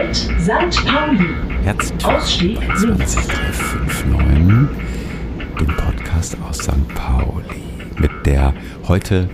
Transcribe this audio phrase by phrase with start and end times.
[0.00, 0.86] Halt St.
[0.86, 1.28] Pauli.
[1.62, 3.16] Herzlich Ausstieg links.
[3.16, 4.68] 20359,
[5.60, 6.88] dem Podcast aus St.
[6.94, 7.44] Pauli.
[7.98, 8.54] Mit der
[8.88, 9.28] heute,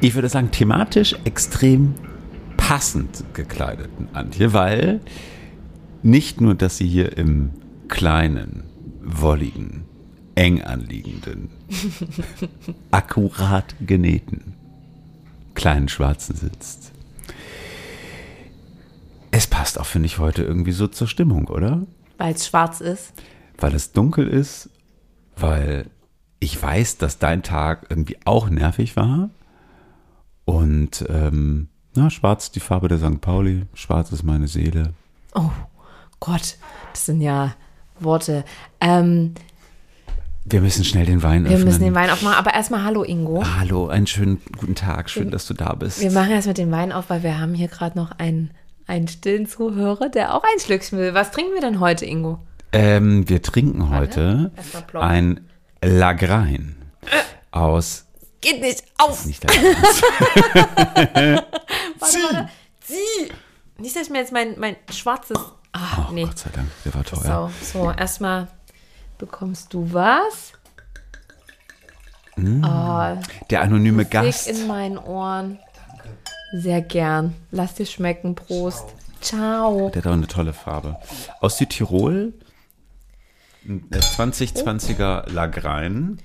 [0.00, 1.94] ich würde sagen, thematisch extrem
[2.56, 5.00] passend gekleideten Antje, weil
[6.04, 7.50] nicht nur, dass sie hier im
[7.88, 8.62] kleinen,
[9.02, 9.86] wolligen,
[10.36, 11.50] eng anliegenden,
[12.92, 14.54] akkurat genähten,
[15.54, 16.93] kleinen Schwarzen sitzt.
[19.36, 21.82] Es passt auch, finde ich, heute irgendwie so zur Stimmung, oder?
[22.18, 23.14] Weil es schwarz ist.
[23.58, 24.70] Weil es dunkel ist,
[25.36, 25.90] weil
[26.38, 29.30] ich weiß, dass dein Tag irgendwie auch nervig war.
[30.44, 31.66] Und ähm,
[31.96, 33.20] na, schwarz die Farbe der St.
[33.20, 34.94] Pauli, schwarz ist meine Seele.
[35.34, 35.50] Oh
[36.20, 36.56] Gott,
[36.92, 37.56] das sind ja
[37.98, 38.44] Worte.
[38.80, 39.34] Ähm,
[40.44, 41.64] Wir müssen schnell den Wein wir öffnen.
[41.66, 42.36] müssen den Wein aufmachen.
[42.38, 43.42] Aber erstmal Hallo Ingo.
[43.58, 46.00] Hallo, einen schönen guten Tag, schön, dass du da bist.
[46.00, 48.52] Wir machen erst mit dem Wein auf, weil wir haben hier gerade noch einen,
[48.86, 51.14] einen stillen Zuhörer, der auch ein Schlückchen will.
[51.14, 52.38] Was trinken wir denn heute, Ingo?
[52.72, 54.50] Ähm, wir trinken heute
[54.94, 55.48] ein
[55.82, 56.76] Lagrein
[57.50, 58.06] aus
[58.40, 59.24] Geht nicht auf!
[59.24, 59.62] nicht Warte,
[61.98, 62.48] warte.
[62.84, 63.32] Sie!
[63.78, 65.38] Nicht, dass ich mir jetzt mein, mein schwarzes.
[65.72, 66.24] Ah, oh, nee.
[66.24, 67.50] Gott sei Dank, der war teuer.
[67.62, 68.48] So, so, erstmal
[69.18, 70.52] bekommst du was.
[72.62, 73.16] Ah,
[73.50, 74.48] Der anonyme Musik Gast.
[74.48, 75.58] in meinen Ohren.
[76.56, 77.34] Sehr gern.
[77.50, 78.36] Lass dir schmecken.
[78.36, 78.84] Prost.
[79.20, 79.90] Ciao.
[79.90, 80.96] Der hat auch eine tolle Farbe.
[81.40, 82.32] Aus Südtirol,
[83.66, 86.20] ein 2020er Lagrein,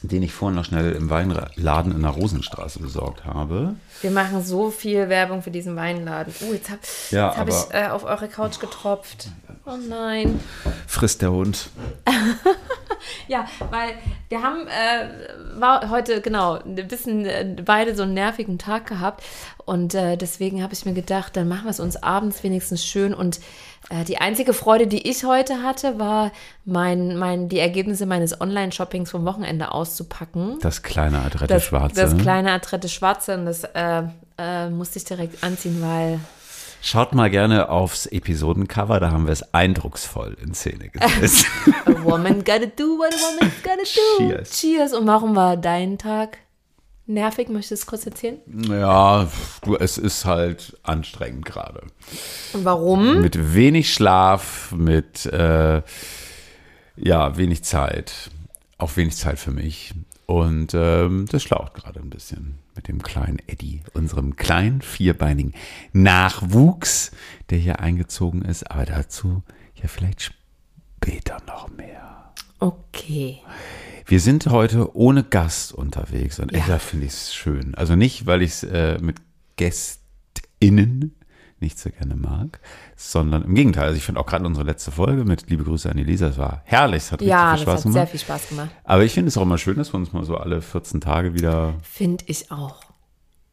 [0.00, 3.74] den ich vorhin noch schnell im Weinladen in der Rosenstraße besorgt habe.
[4.00, 6.32] Wir machen so viel Werbung für diesen Weinladen.
[6.48, 6.80] Oh, jetzt habe
[7.10, 9.28] Ja, hab ich äh, auf eure Couch getropft.
[9.66, 10.40] Oh nein.
[10.86, 11.68] Frisst der Hund.
[13.28, 13.94] Ja, weil
[14.28, 19.22] wir haben äh, war heute genau ein bisschen äh, beide so einen nervigen Tag gehabt
[19.64, 23.14] und äh, deswegen habe ich mir gedacht, dann machen wir es uns abends wenigstens schön
[23.14, 23.40] und
[23.90, 26.30] äh, die einzige Freude, die ich heute hatte, war
[26.64, 30.58] mein, mein die Ergebnisse meines Online-Shoppings vom Wochenende auszupacken.
[30.60, 32.00] Das kleine adrette Das, Schwarze.
[32.00, 34.02] das kleine adrette Schwarze und das äh,
[34.38, 36.20] äh, musste ich direkt anziehen, weil
[36.84, 41.46] Schaut mal gerne aufs Episodencover, da haben wir es eindrucksvoll in Szene gesetzt.
[41.86, 44.26] a woman gotta do what a woman's gotta do.
[44.26, 44.50] Cheers.
[44.50, 44.92] Cheers.
[44.92, 46.38] Und warum war dein Tag
[47.06, 47.50] nervig?
[47.50, 48.38] Möchtest du es kurz erzählen?
[48.68, 49.28] ja,
[49.62, 51.82] du, es ist halt anstrengend gerade.
[52.52, 53.20] Und warum?
[53.20, 55.82] Mit wenig Schlaf, mit äh,
[56.96, 58.32] ja, wenig Zeit.
[58.78, 59.94] Auch wenig Zeit für mich.
[60.26, 65.52] Und ähm, das schlaucht gerade ein bisschen mit dem kleinen Eddie, unserem kleinen vierbeinigen
[65.92, 67.10] Nachwuchs,
[67.50, 68.70] der hier eingezogen ist.
[68.70, 69.42] Aber dazu
[69.74, 70.34] ja vielleicht
[71.00, 72.32] später noch mehr.
[72.58, 73.38] Okay.
[74.06, 76.64] Wir sind heute ohne Gast unterwegs und Ja.
[76.66, 77.74] da finde ich es schön.
[77.74, 79.16] Also nicht, weil ich es äh, mit
[79.56, 81.14] GästInnen
[81.62, 82.60] nicht so gerne mag,
[82.96, 83.84] sondern im Gegenteil.
[83.84, 86.60] Also ich finde auch gerade unsere letzte Folge mit Liebe Grüße an Elisa, es war
[86.64, 88.10] herrlich, es hat Ja, richtig viel das Spaß hat sehr gemacht.
[88.10, 88.70] viel Spaß gemacht.
[88.84, 91.32] Aber ich finde es auch immer schön, dass wir uns mal so alle 14 Tage
[91.34, 92.76] wieder Finde ich auch.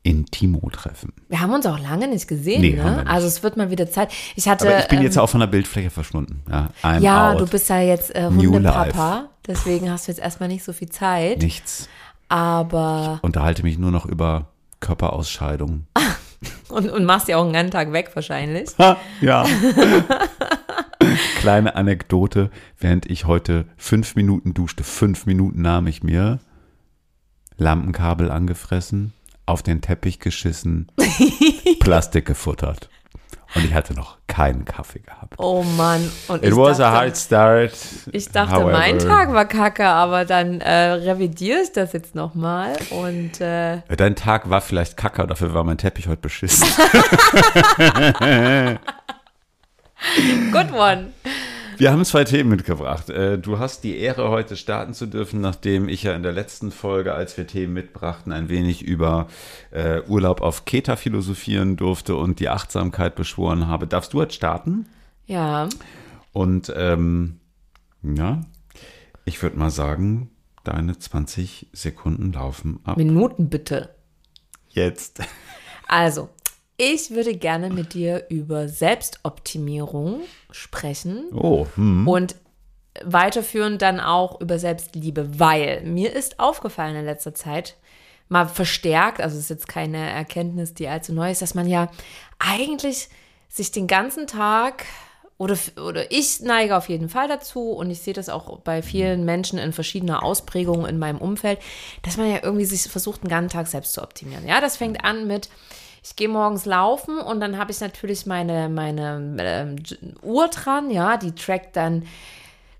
[0.03, 1.13] intimo treffen.
[1.27, 2.97] Wir haben uns auch lange nicht gesehen, Nee, ne?
[2.97, 3.07] nicht.
[3.07, 4.11] Also es wird mal wieder Zeit.
[4.35, 4.67] Ich hatte.
[4.67, 6.41] Aber ich bin jetzt ähm, auch von der Bildfläche verschwunden.
[6.49, 9.29] Ja, Ja, du bist ja jetzt äh, Hundepapa.
[9.47, 11.41] Deswegen hast du jetzt erstmal nicht so viel Zeit.
[11.41, 11.87] nichts.
[12.27, 13.19] Aber.
[13.23, 14.47] Unterhalte mich nur noch über
[14.79, 15.85] Körperausscheidung.
[16.69, 18.69] Und, und machst ja auch einen ganzen Tag weg wahrscheinlich.
[18.77, 19.45] Ha, ja.
[21.39, 26.39] Kleine Anekdote, während ich heute fünf Minuten duschte, fünf Minuten nahm ich mir
[27.57, 29.13] Lampenkabel angefressen,
[29.45, 30.91] auf den Teppich geschissen,
[31.79, 32.89] Plastik gefuttert.
[33.55, 35.33] Und ich hatte noch keinen Kaffee gehabt.
[35.37, 36.09] Oh Mann.
[36.27, 37.71] Und It was dachte, a hard start.
[38.11, 38.71] Ich dachte, however.
[38.71, 44.15] mein Tag war kacke, aber dann äh, revidiere ich das jetzt nochmal und äh, Dein
[44.15, 46.67] Tag war vielleicht kacke, dafür war mein Teppich heute beschissen.
[50.51, 51.13] good one.
[51.79, 53.09] Wir haben zwei Themen mitgebracht.
[53.09, 56.71] Äh, Du hast die Ehre, heute starten zu dürfen, nachdem ich ja in der letzten
[56.71, 59.27] Folge, als wir Themen mitbrachten, ein wenig über
[59.71, 63.87] äh, Urlaub auf Keta philosophieren durfte und die Achtsamkeit beschworen habe.
[63.87, 64.87] Darfst du jetzt starten?
[65.25, 65.69] Ja,
[66.33, 67.39] Und ähm,
[68.03, 68.41] ja,
[69.23, 70.31] ich würde mal sagen,
[70.65, 73.95] deine 20 Sekunden laufen ab Minuten bitte.
[74.67, 75.21] jetzt.
[75.87, 76.29] Also,
[76.79, 82.07] ich würde gerne mit dir über Selbstoptimierung sprechen Oh, hm.
[82.07, 82.35] und
[83.03, 87.75] weiterführend dann auch über Selbstliebe, weil mir ist aufgefallen in letzter Zeit,
[88.29, 91.89] mal verstärkt, also es ist jetzt keine Erkenntnis, die allzu neu ist, dass man ja
[92.37, 93.09] eigentlich
[93.49, 94.85] sich den ganzen Tag
[95.37, 99.25] oder, oder ich neige auf jeden Fall dazu und ich sehe das auch bei vielen
[99.25, 101.59] Menschen in verschiedener Ausprägung in meinem Umfeld,
[102.03, 104.47] dass man ja irgendwie sich versucht, den ganzen Tag selbst zu optimieren.
[104.47, 105.49] Ja, das fängt an mit,
[106.03, 109.75] ich gehe morgens laufen und dann habe ich natürlich meine, meine ähm,
[110.21, 112.05] Uhr dran, ja, die trackt dann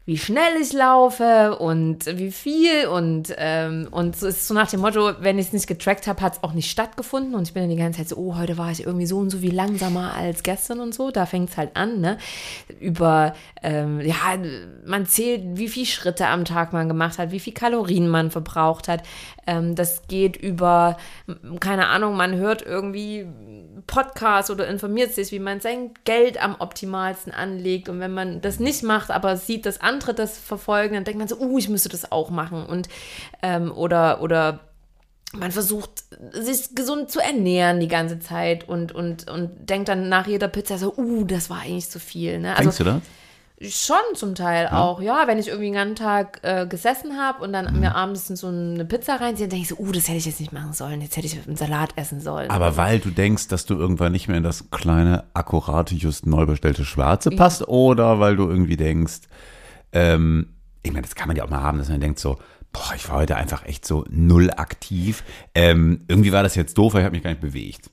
[0.10, 4.80] wie schnell ich laufe und wie viel und, ähm, und so ist so nach dem
[4.80, 7.62] Motto, wenn ich es nicht getrackt habe, hat es auch nicht stattgefunden und ich bin
[7.62, 10.16] dann die ganze Zeit so, oh, heute war ich irgendwie so und so wie langsamer
[10.16, 12.18] als gestern und so, da fängt es halt an, ne,
[12.80, 14.16] über, ähm, ja,
[14.84, 18.88] man zählt, wie viele Schritte am Tag man gemacht hat, wie viel Kalorien man verbraucht
[18.88, 19.04] hat,
[19.46, 20.98] ähm, das geht über,
[21.60, 23.28] keine Ahnung, man hört irgendwie
[23.88, 27.90] Podcast oder informiert sich, wie man sein Geld am optimalsten anlegt.
[27.90, 31.28] Und wenn man das nicht macht, aber sieht, dass andere das verfolgen, dann denkt man
[31.28, 32.66] so, uh, ich müsste das auch machen.
[32.66, 32.88] Und
[33.42, 34.62] ähm, oder, oder
[35.34, 40.28] man versucht, sich gesund zu ernähren die ganze Zeit und, und, und denkt dann nach
[40.28, 42.40] jeder Pizza so, uh, das war eigentlich zu viel.
[42.40, 42.52] Ne?
[42.52, 43.02] Also, Denkst du das?
[43.62, 44.82] Schon zum Teil ja.
[44.82, 45.28] auch, ja.
[45.28, 47.82] Wenn ich irgendwie einen ganzen Tag äh, gesessen habe und dann mhm.
[47.82, 50.40] mir abends so eine Pizza reinziehe, dann denke ich so, uh, das hätte ich jetzt
[50.40, 51.02] nicht machen sollen.
[51.02, 52.50] Jetzt hätte ich einen Salat essen sollen.
[52.50, 56.46] Aber weil du denkst, dass du irgendwann nicht mehr in das kleine, akkurate, just neu
[56.46, 57.68] bestellte Schwarze passt, ja.
[57.68, 59.28] oder weil du irgendwie denkst,
[59.94, 60.54] ähm,
[60.84, 62.38] ich meine, das kann man ja auch mal haben, dass man denkt so,
[62.72, 65.24] boah, ich war heute einfach echt so null aktiv.
[65.56, 67.90] Ähm, irgendwie war das jetzt doof, weil ich habe mich gar nicht bewegt.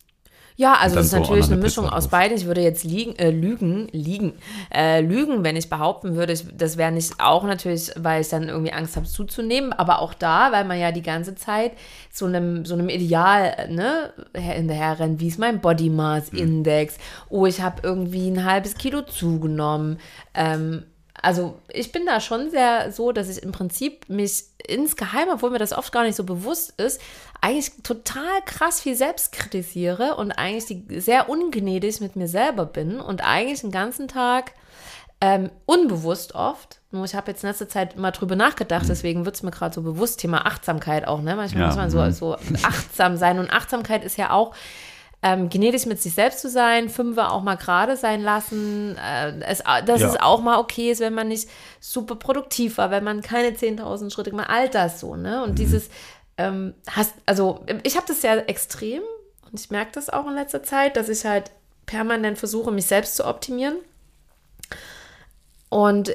[0.59, 2.35] Ja, also das ist natürlich eine, eine Mischung aus beiden.
[2.35, 4.33] Ich würde jetzt liegen, äh, lügen, liegen,
[4.75, 8.49] äh, lügen, wenn ich behaupten würde, ich, das wäre nicht auch natürlich, weil ich dann
[8.49, 11.73] irgendwie Angst habe zuzunehmen, aber auch da, weil man ja die ganze Zeit
[12.11, 16.31] so einem, so einem Ideal ne, hinterher rennt, wie ist mein Body Mass.
[16.31, 17.01] Index, mhm.
[17.29, 19.99] oh, ich habe irgendwie ein halbes Kilo zugenommen.
[20.33, 20.85] Ähm,
[21.27, 25.59] also ich bin da schon sehr so, dass ich im Prinzip mich insgeheim, obwohl mir
[25.59, 27.01] das oft gar nicht so bewusst ist,
[27.41, 33.25] eigentlich total krass viel selbst kritisiere und eigentlich sehr ungnädig mit mir selber bin und
[33.25, 34.53] eigentlich den ganzen Tag
[35.21, 36.79] ähm, unbewusst oft.
[36.93, 39.75] Nur ich habe jetzt in letzter Zeit mal drüber nachgedacht, deswegen wird es mir gerade
[39.75, 41.35] so bewusst, Thema Achtsamkeit auch, ne?
[41.35, 42.13] Manchmal ja, muss man so, mhm.
[42.13, 44.55] so achtsam sein und Achtsamkeit ist ja auch
[45.27, 49.59] ähm, gnädig mit sich selbst zu sein, Fünfe auch mal gerade sein lassen, äh, es,
[49.85, 50.09] dass ja.
[50.09, 51.49] es auch mal okay ist, wenn man nicht
[51.81, 55.43] super produktiv war, wenn man keine 10.000 Schritte gemacht all das so, ne?
[55.43, 55.55] Und mhm.
[55.57, 55.89] dieses,
[56.39, 59.03] ähm, hast, also ich habe das ja extrem
[59.51, 61.51] und ich merke das auch in letzter Zeit, dass ich halt
[61.87, 63.79] permanent versuche, mich selbst zu optimieren.
[65.71, 66.15] Und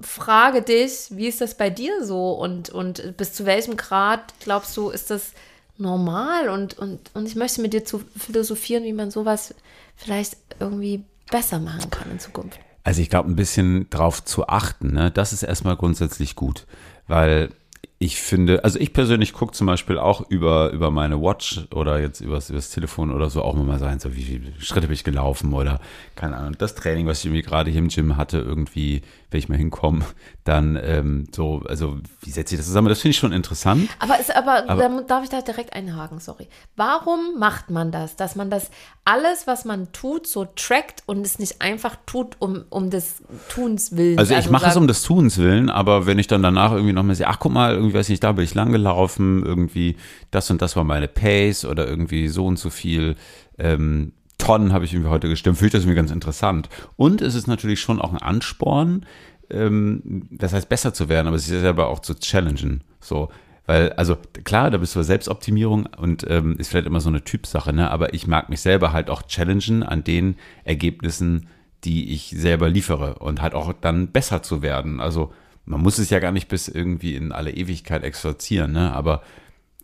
[0.00, 4.76] frage dich, wie ist das bei dir so und, und bis zu welchem Grad glaubst
[4.76, 5.32] du, ist das
[5.78, 9.54] normal und, und, und ich möchte mit dir zu philosophieren, wie man sowas
[9.96, 12.58] vielleicht irgendwie besser machen kann in Zukunft.
[12.84, 15.10] Also ich glaube, ein bisschen drauf zu achten, ne?
[15.10, 16.66] das ist erstmal grundsätzlich gut,
[17.08, 17.50] weil
[17.98, 22.20] ich finde, also ich persönlich gucke zum Beispiel auch über, über meine Watch oder jetzt
[22.20, 25.54] übers, übers Telefon oder so auch mal sein, so wie viele Schritte bin ich gelaufen
[25.54, 25.80] oder
[26.14, 29.00] keine Ahnung, das Training, was ich irgendwie gerade hier im Gym hatte, irgendwie,
[29.30, 30.04] wenn ich mal hinkomme,
[30.44, 32.88] dann ähm, so, also wie setze ich das zusammen?
[32.88, 33.88] Das finde ich schon interessant.
[33.98, 36.48] Aber, ist, aber, aber da darf ich da direkt einhaken, sorry.
[36.76, 38.70] Warum macht man das, dass man das
[39.06, 43.96] alles, was man tut, so trackt und es nicht einfach tut, um, um des Tuns
[43.96, 44.18] willen?
[44.18, 46.92] Also ich also mache es um des Tuns willen, aber wenn ich dann danach irgendwie
[46.92, 49.96] nochmal sehe, ach guck mal, irgendwie weiß nicht, da bin ich lang gelaufen, irgendwie
[50.30, 53.16] das und das war meine Pace oder irgendwie so und so viel
[53.58, 56.68] ähm, Tonnen habe ich irgendwie heute gestimmt, fühlt das mir ganz interessant.
[56.96, 59.06] Und es ist natürlich schon auch ein Ansporn,
[59.50, 62.82] ähm, das heißt besser zu werden, aber sich selber auch zu challengen.
[63.00, 63.30] So,
[63.66, 67.72] weil, also klar, da bist du Selbstoptimierung und ähm, ist vielleicht immer so eine Typsache,
[67.72, 67.90] ne?
[67.90, 71.48] Aber ich mag mich selber halt auch challengen an den Ergebnissen,
[71.84, 75.00] die ich selber liefere und halt auch dann besser zu werden.
[75.00, 75.32] Also
[75.66, 78.92] man muss es ja gar nicht bis irgendwie in alle Ewigkeit exorzieren, ne?
[78.92, 79.22] Aber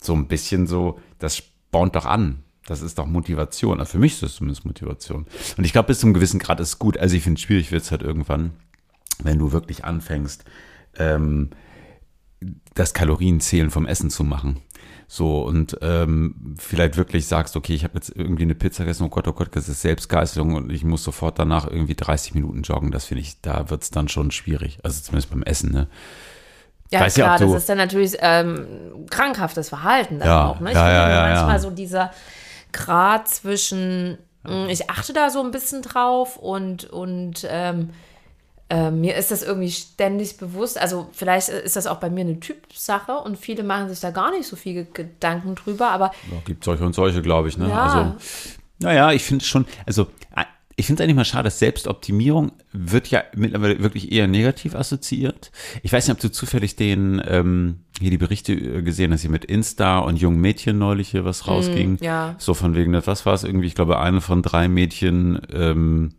[0.00, 2.42] so ein bisschen so, das spornt doch an.
[2.66, 3.80] Das ist doch Motivation.
[3.80, 5.26] Also für mich ist das zumindest Motivation.
[5.56, 6.96] Und ich glaube, bis zu einem gewissen Grad ist es gut.
[6.96, 8.52] Also ich finde, schwierig wird es halt irgendwann,
[9.22, 10.44] wenn du wirklich anfängst,
[10.96, 11.50] ähm,
[12.74, 14.60] das Kalorienzählen vom Essen zu machen.
[15.14, 19.08] So, und ähm, vielleicht wirklich sagst, okay, ich habe jetzt irgendwie eine Pizza gegessen, oh
[19.10, 22.92] Gott, oh Gott, das ist Selbstgeißelung und ich muss sofort danach irgendwie 30 Minuten joggen.
[22.92, 24.78] Das finde ich, da wird es dann schon schwierig.
[24.82, 25.86] Also zumindest beim Essen, ne?
[26.90, 30.60] Ja, Weiß klar, ja, das ist dann natürlich ähm, krankhaftes Verhalten dann ja, auch.
[30.60, 30.70] Ne?
[30.70, 32.10] Ich ja, finde ja, manchmal so dieser
[32.72, 37.90] Grad zwischen, mm, ich achte da so ein bisschen drauf und, und ähm,
[38.72, 40.80] äh, mir ist das irgendwie ständig bewusst.
[40.80, 44.30] Also vielleicht ist das auch bei mir eine Typsache und viele machen sich da gar
[44.30, 46.12] nicht so viele Gedanken drüber, aber.
[46.30, 47.58] Ja, gibt solche und solche, glaube ich.
[47.58, 47.68] Ne?
[47.68, 47.82] Ja.
[47.82, 48.16] Also,
[48.78, 50.06] naja, ich finde es schon, also
[50.76, 55.52] ich finde es eigentlich mal schade, dass Selbstoptimierung wird ja mittlerweile wirklich eher negativ assoziiert.
[55.82, 59.30] Ich weiß nicht, ob du zufällig den, ähm, hier die Berichte äh, gesehen hast, hier
[59.30, 61.92] mit Insta und jungen Mädchen neulich hier was hm, rausging.
[61.92, 62.34] Mm, ja.
[62.38, 63.66] So von wegen, was war es irgendwie?
[63.66, 66.14] Ich glaube, eine von drei Mädchen ähm,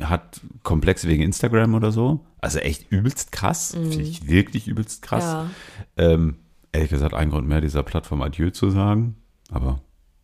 [0.00, 2.20] hat Komplexe wegen Instagram oder so.
[2.40, 3.76] Also echt übelst krass.
[3.76, 3.90] Mhm.
[3.90, 5.24] Finde ich wirklich übelst krass.
[5.24, 5.50] Ja.
[5.96, 6.36] Ähm,
[6.72, 9.16] ehrlich gesagt, ein Grund mehr, dieser Plattform Adieu zu sagen.
[9.50, 9.80] Aber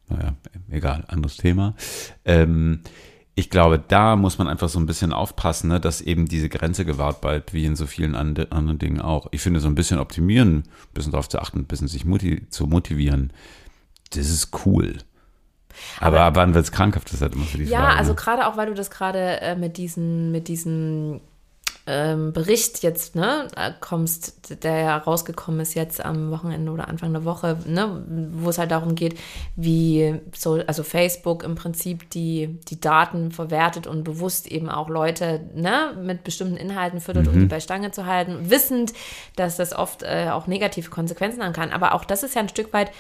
[0.09, 0.35] naja,
[0.71, 1.75] egal, anderes Thema.
[2.25, 2.81] Ähm,
[3.37, 6.85] ich glaube, da muss man einfach so ein bisschen aufpassen, ne, dass eben diese Grenze
[6.85, 9.29] gewahrt bleibt, wie in so vielen and anderen Dingen auch.
[9.31, 12.51] Ich finde, so ein bisschen optimieren, ein bisschen darauf zu achten, ein bisschen sich motiv
[12.51, 13.33] zu motivieren,
[14.11, 14.99] das ist cool.
[16.01, 17.99] Aber, Aber wann wird es krankhaft, das halt immer für die ja, Frage.
[17.99, 18.17] Also ne?
[18.17, 21.21] gerade auch, weil du das gerade äh, mit diesen, mit diesen
[21.87, 23.49] ähm, Bericht jetzt, ne,
[23.81, 28.59] kommst, der ja rausgekommen ist jetzt am Wochenende oder Anfang der Woche, ne, wo es
[28.59, 29.19] halt darum geht,
[29.57, 35.41] wie so, also Facebook im Prinzip die, die Daten verwertet und bewusst eben auch Leute,
[35.55, 37.33] ne, mit bestimmten Inhalten füttert, mhm.
[37.33, 38.93] um die bei Stange zu halten, wissend,
[39.37, 41.73] dass das oft äh, auch negative Konsequenzen haben kann.
[41.73, 42.93] Aber auch das ist ja ein Stück weit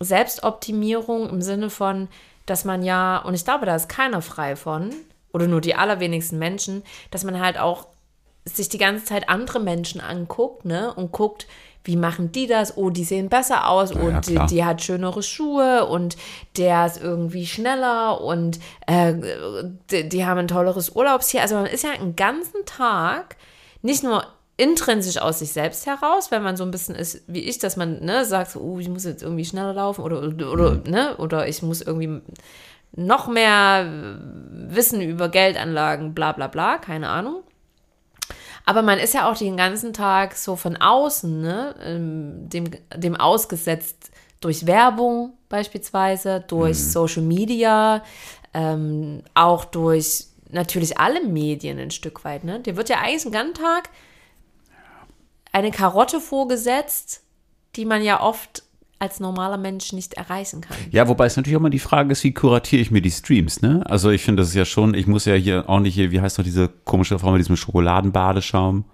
[0.00, 2.08] Selbstoptimierung im Sinne von,
[2.46, 4.90] dass man ja, und ich glaube, da ist keiner frei von,
[5.32, 7.86] oder nur die allerwenigsten Menschen, dass man halt auch
[8.44, 10.92] sich die ganze Zeit andere Menschen anguckt, ne?
[10.94, 11.46] Und guckt,
[11.82, 12.76] wie machen die das?
[12.76, 16.16] Oh, die sehen besser aus ja, und ja, die, die, hat schönere Schuhe und
[16.56, 19.14] der ist irgendwie schneller und äh,
[19.90, 21.40] die, die, haben ein tolleres Urlaubsziel.
[21.40, 23.36] Also man ist ja einen ganzen Tag
[23.82, 27.58] nicht nur intrinsisch aus sich selbst heraus, wenn man so ein bisschen ist wie ich,
[27.58, 30.70] dass man ne, sagt, so, oh, ich muss jetzt irgendwie schneller laufen oder, oder, oder,
[30.72, 30.82] mhm.
[30.86, 32.20] ne, oder ich muss irgendwie
[32.92, 33.86] noch mehr
[34.50, 37.42] Wissen über Geldanlagen, bla bla bla, keine Ahnung.
[38.66, 43.16] Aber man ist ja auch den ganzen Tag so von außen, ne, ähm, dem, dem
[43.16, 46.82] ausgesetzt durch Werbung beispielsweise, durch mhm.
[46.82, 48.04] Social Media,
[48.52, 52.44] ähm, auch durch natürlich alle Medien ein Stück weit.
[52.44, 52.60] Ne?
[52.60, 53.90] Dir wird ja eigentlich den ganzen Tag
[55.54, 57.22] eine Karotte vorgesetzt,
[57.76, 58.64] die man ja oft
[58.98, 60.76] als normaler Mensch nicht erreichen kann.
[60.90, 63.62] Ja, wobei es natürlich auch mal die Frage ist, wie kuratiere ich mir die Streams,
[63.62, 63.82] ne?
[63.86, 66.20] Also ich finde, das ist ja schon, ich muss ja hier auch nicht hier, wie
[66.20, 68.84] heißt noch diese komische Frau mit diesem Schokoladenbadeschaum?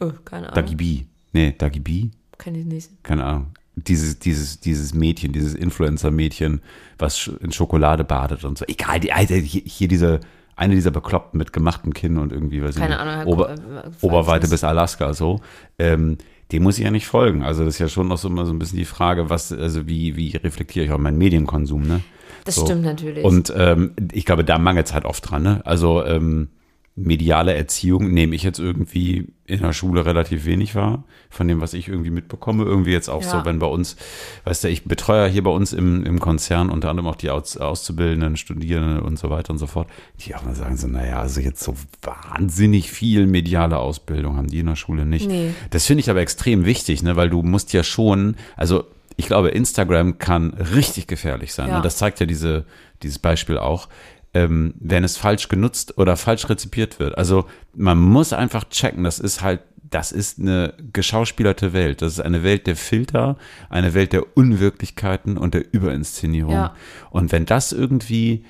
[0.00, 0.54] Oh, keine Ahnung.
[0.54, 1.04] Dagi B.
[1.32, 2.08] Nee, Dagi B?
[2.38, 2.90] Kenn ich nicht.
[3.02, 3.46] Keine Ahnung.
[3.76, 6.62] Dieses, dieses, dieses Mädchen, dieses Influencer-Mädchen,
[6.98, 8.64] was in Schokolade badet und so.
[8.66, 9.10] Egal, die,
[9.42, 10.20] hier diese,
[10.56, 13.54] eine dieser Bekloppten mit gemachtem Kinn und irgendwie, weiß Keine ich nicht, Ahnung, Ober,
[14.00, 15.40] Oberweite bis Alaska, so.
[15.78, 16.16] Ähm,
[16.52, 17.42] dem muss ich ja nicht folgen.
[17.42, 19.86] Also das ist ja schon noch so immer so ein bisschen die Frage, was, also
[19.86, 22.00] wie, wie reflektiere ich auch meinen Medienkonsum, ne?
[22.44, 22.64] Das so.
[22.64, 23.24] stimmt natürlich.
[23.24, 25.60] Und ähm, ich glaube, da mangelt es halt oft dran, ne?
[25.64, 26.48] Also ähm,
[26.98, 31.74] mediale Erziehung nehme ich jetzt irgendwie in der Schule relativ wenig wahr, von dem, was
[31.74, 32.64] ich irgendwie mitbekomme.
[32.64, 33.28] Irgendwie jetzt auch ja.
[33.28, 33.96] so, wenn bei uns,
[34.44, 37.58] weißt du, ich betreue hier bei uns im, im Konzern unter anderem auch die Aus,
[37.58, 39.88] Auszubildenden, Studierenden und so weiter und so fort,
[40.20, 44.60] die auch mal sagen so, naja, also jetzt so wahnsinnig viel mediale Ausbildung haben die
[44.60, 45.28] in der Schule nicht.
[45.28, 45.50] Nee.
[45.68, 48.84] Das finde ich aber extrem wichtig, ne, weil du musst ja schon, also
[49.16, 51.68] ich glaube, Instagram kann richtig gefährlich sein.
[51.68, 51.76] Ja.
[51.76, 52.64] Und das zeigt ja diese,
[53.02, 53.88] dieses Beispiel auch
[54.36, 57.16] ähm, wenn es falsch genutzt oder falsch rezipiert wird.
[57.16, 62.02] Also man muss einfach checken, das ist halt, das ist eine geschauspielerte Welt.
[62.02, 63.38] Das ist eine Welt der Filter,
[63.70, 66.52] eine Welt der Unwirklichkeiten und der Überinszenierung.
[66.52, 66.74] Ja.
[67.08, 68.44] Und wenn das irgendwie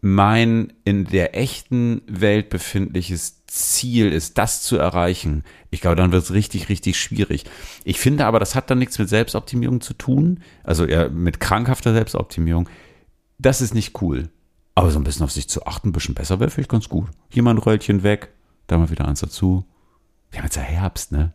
[0.00, 6.24] mein in der echten Welt befindliches Ziel ist, das zu erreichen, ich glaube, dann wird
[6.24, 7.44] es richtig, richtig schwierig.
[7.84, 11.92] Ich finde aber, das hat dann nichts mit Selbstoptimierung zu tun, also eher mit krankhafter
[11.92, 12.68] Selbstoptimierung.
[13.38, 14.30] Das ist nicht cool.
[14.78, 17.08] Aber so ein bisschen auf sich zu achten, ein bisschen besser wäre vielleicht ganz gut.
[17.30, 18.28] Hier mal ein Röllchen weg,
[18.68, 19.64] da mal wieder eins dazu.
[20.30, 21.32] Wir haben jetzt ja Herbst, ne?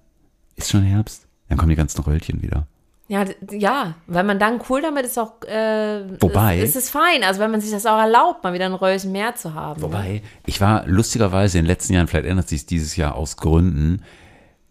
[0.56, 1.28] Ist schon Herbst?
[1.50, 2.68] Dann kommen die ganzen Röllchen wieder.
[3.10, 5.42] Ja, ja, weil man dann cool damit ist auch.
[5.42, 6.60] Äh, Wobei.
[6.60, 7.26] Ist, ist es fein.
[7.26, 9.82] Also, wenn man sich das auch erlaubt, mal wieder ein Röllchen mehr zu haben.
[9.82, 13.36] Wobei, ich war lustigerweise in den letzten Jahren, vielleicht ändert sich es dieses Jahr aus
[13.36, 14.04] Gründen,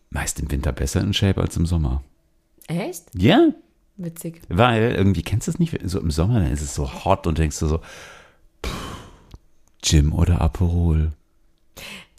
[0.09, 2.03] meist im Winter besser in Shape als im Sommer.
[2.69, 3.05] Echt?
[3.15, 3.49] Ja.
[3.99, 4.41] Witzig.
[4.49, 7.37] Weil irgendwie kennst du es nicht, so im Sommer, dann ist es so hot und
[7.37, 7.81] denkst du so,
[9.83, 11.13] Gym oder Aperol.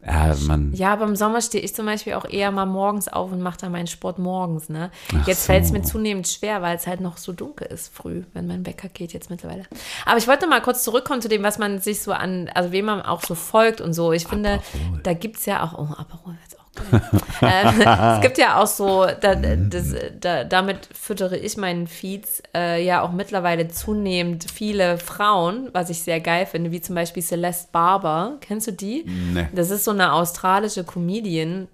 [0.05, 0.73] Ja, man.
[0.73, 3.59] ja, aber im Sommer stehe ich zum Beispiel auch eher mal morgens auf und mache
[3.59, 4.67] dann meinen Sport morgens.
[4.67, 4.91] Ne?
[5.25, 5.45] Jetzt so.
[5.45, 8.65] fällt es mir zunehmend schwer, weil es halt noch so dunkel ist früh, wenn mein
[8.65, 9.63] Wecker geht jetzt mittlerweile.
[10.05, 12.85] Aber ich wollte mal kurz zurückkommen zu dem, was man sich so an, also wem
[12.85, 14.11] man auch so folgt und so.
[14.11, 14.99] Ich finde, Aperol.
[15.03, 16.62] da gibt es ja auch, oh, Aperol jetzt auch
[17.41, 23.01] es gibt ja auch so, da, das, da, damit füttere ich meinen Feeds äh, ja
[23.01, 28.37] auch mittlerweile zunehmend viele Frauen, was ich sehr geil finde, wie zum Beispiel Celeste Barber.
[28.41, 29.05] Kennst du die?
[29.33, 29.47] Nee.
[29.53, 31.67] Das ist so eine australische Comedian,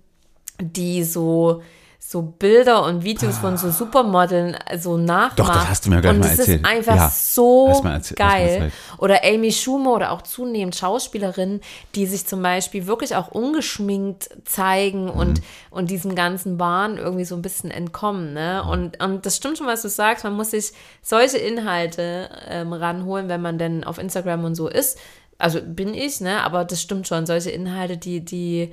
[0.60, 1.62] die so
[2.02, 5.38] so Bilder und Videos von so Supermodeln so nachmacht.
[5.38, 6.48] Doch, das hast du mir gerade mal erzählt.
[6.48, 7.84] Und das ist einfach ja, so
[8.16, 8.72] geil.
[8.98, 11.62] Oder Amy Schumer oder auch zunehmend Schauspielerinnen,
[11.94, 15.12] die sich zum Beispiel wirklich auch ungeschminkt zeigen mhm.
[15.12, 18.34] und, und diesem ganzen Wahn irgendwie so ein bisschen entkommen.
[18.34, 18.64] Ne?
[18.64, 18.70] Mhm.
[18.72, 20.24] Und, und das stimmt schon, was du sagst.
[20.24, 20.72] Man muss sich
[21.04, 24.98] solche Inhalte ähm, ranholen, wenn man denn auf Instagram und so ist.
[25.38, 26.42] Also bin ich, ne?
[26.44, 27.26] Aber das stimmt schon.
[27.26, 28.72] Solche Inhalte, die, die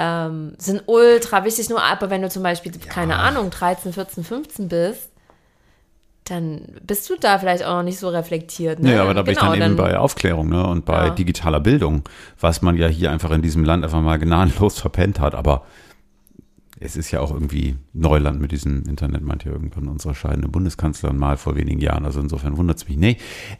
[0.00, 1.68] ähm, sind ultra wichtig.
[1.68, 2.90] Nur aber wenn du zum Beispiel, ja.
[2.90, 5.10] keine Ahnung, 13, 14, 15 bist,
[6.24, 8.78] dann bist du da vielleicht auch noch nicht so reflektiert.
[8.78, 8.90] Ne?
[8.90, 10.66] Nee, aber da bin ich dann Genau, eben bei Aufklärung ne?
[10.66, 11.10] und bei Ja.
[11.10, 12.02] digitaler Bildung,
[12.38, 15.34] was man ja hier einfach in diesem Land einfach mal gnadenlos verpennt hat.
[15.34, 15.64] Aber
[16.78, 21.18] es ist ja auch irgendwie Neuland mit diesem Internet, meint ja irgendwann unsere scheidende Bundeskanzlerin
[21.18, 22.06] mal vor wenigen Jahren.
[22.06, 22.96] Also insofern wundert es mich.
[22.96, 23.16] Nee.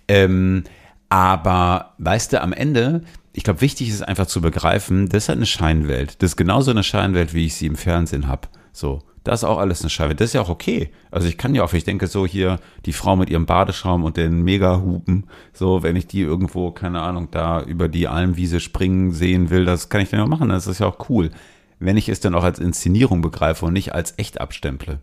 [0.09, 0.65] Ähm,
[1.11, 3.03] aber weißt du, am Ende,
[3.41, 6.23] ich glaube, wichtig ist einfach zu begreifen, das ist halt eine Scheinwelt.
[6.23, 8.49] Das ist genauso eine Scheinwelt, wie ich sie im Fernsehen habe.
[8.71, 10.21] So, das ist auch alles eine Scheinwelt.
[10.21, 10.91] Das ist ja auch okay.
[11.11, 14.19] Also ich kann ja auch, ich denke so hier, die Frau mit ihrem Badeschaum und
[14.19, 19.49] den Megahupen, so, wenn ich die irgendwo, keine Ahnung, da über die Almwiese springen sehen
[19.49, 20.51] will, das kann ich dann auch machen.
[20.51, 21.31] Das ist ja auch cool.
[21.79, 25.01] Wenn ich es dann auch als Inszenierung begreife und nicht als echt abstemple.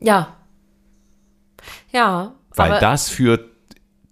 [0.00, 0.36] Ja.
[1.92, 2.32] Ja.
[2.54, 3.55] Weil das führt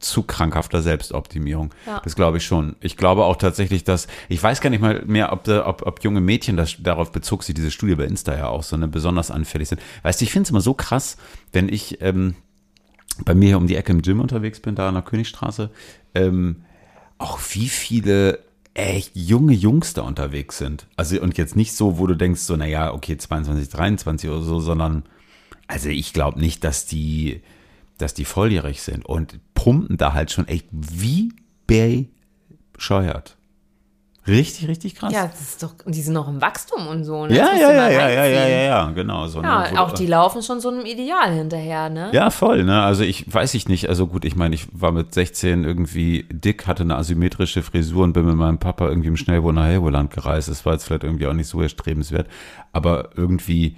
[0.04, 1.70] zu krankhafter Selbstoptimierung.
[1.86, 2.00] Ja.
[2.04, 2.76] Das glaube ich schon.
[2.80, 6.02] Ich glaube auch tatsächlich, dass, ich weiß gar nicht mal mehr, ob, da- ob, ob
[6.04, 9.30] junge Mädchen, das, darauf bezog sich diese Studie bei Insta ja auch, so eine besonders
[9.30, 9.80] anfällig sind.
[10.02, 11.16] Weißt du, ich finde es immer so krass,
[11.52, 12.34] wenn ich ähm,
[13.24, 15.70] bei mir hier um die Ecke im Gym unterwegs bin, da an der Königstraße,
[16.14, 16.64] ähm,
[17.18, 18.40] auch wie viele
[18.74, 20.86] echt junge Jungs da unterwegs sind.
[20.96, 24.58] Also und jetzt nicht so, wo du denkst, so, naja, okay, 22, 23 oder so,
[24.58, 25.04] sondern
[25.68, 27.40] also ich glaube nicht, dass die,
[27.98, 31.32] dass die volljährig sind und pumpen da halt schon echt wie
[32.72, 33.36] bescheuert.
[34.26, 35.12] Richtig, richtig krass.
[35.12, 37.26] ja, das ist doch, und die sind noch im Wachstum und so.
[37.26, 37.36] Ne?
[37.36, 39.26] ja, ja, ja, ja, ja, ja, ja, ja, genau.
[39.26, 42.08] So, Ja, wo- auch die laufen schon so einem Ideal hinterher, ne?
[42.14, 42.82] Ja, voll, ne?
[42.82, 46.66] Also ich weiß ich nicht, also gut, ich meine, ich war mit 16 irgendwie dick,
[46.66, 50.48] hatte eine asymmetrische Frisur und bin mit meinem Papa irgendwie im Schnellboot nach Helgoland gereist.
[50.48, 52.26] Das war jetzt vielleicht irgendwie auch nicht so erstrebenswert,
[52.72, 53.76] aber irgendwie,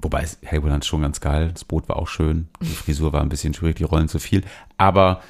[0.00, 3.20] wobei es- Helgoland ist schon ganz geil, das Boot war auch schön, die Frisur war
[3.22, 4.42] ein bisschen schwierig, die Rollen zu viel,
[4.76, 5.22] aber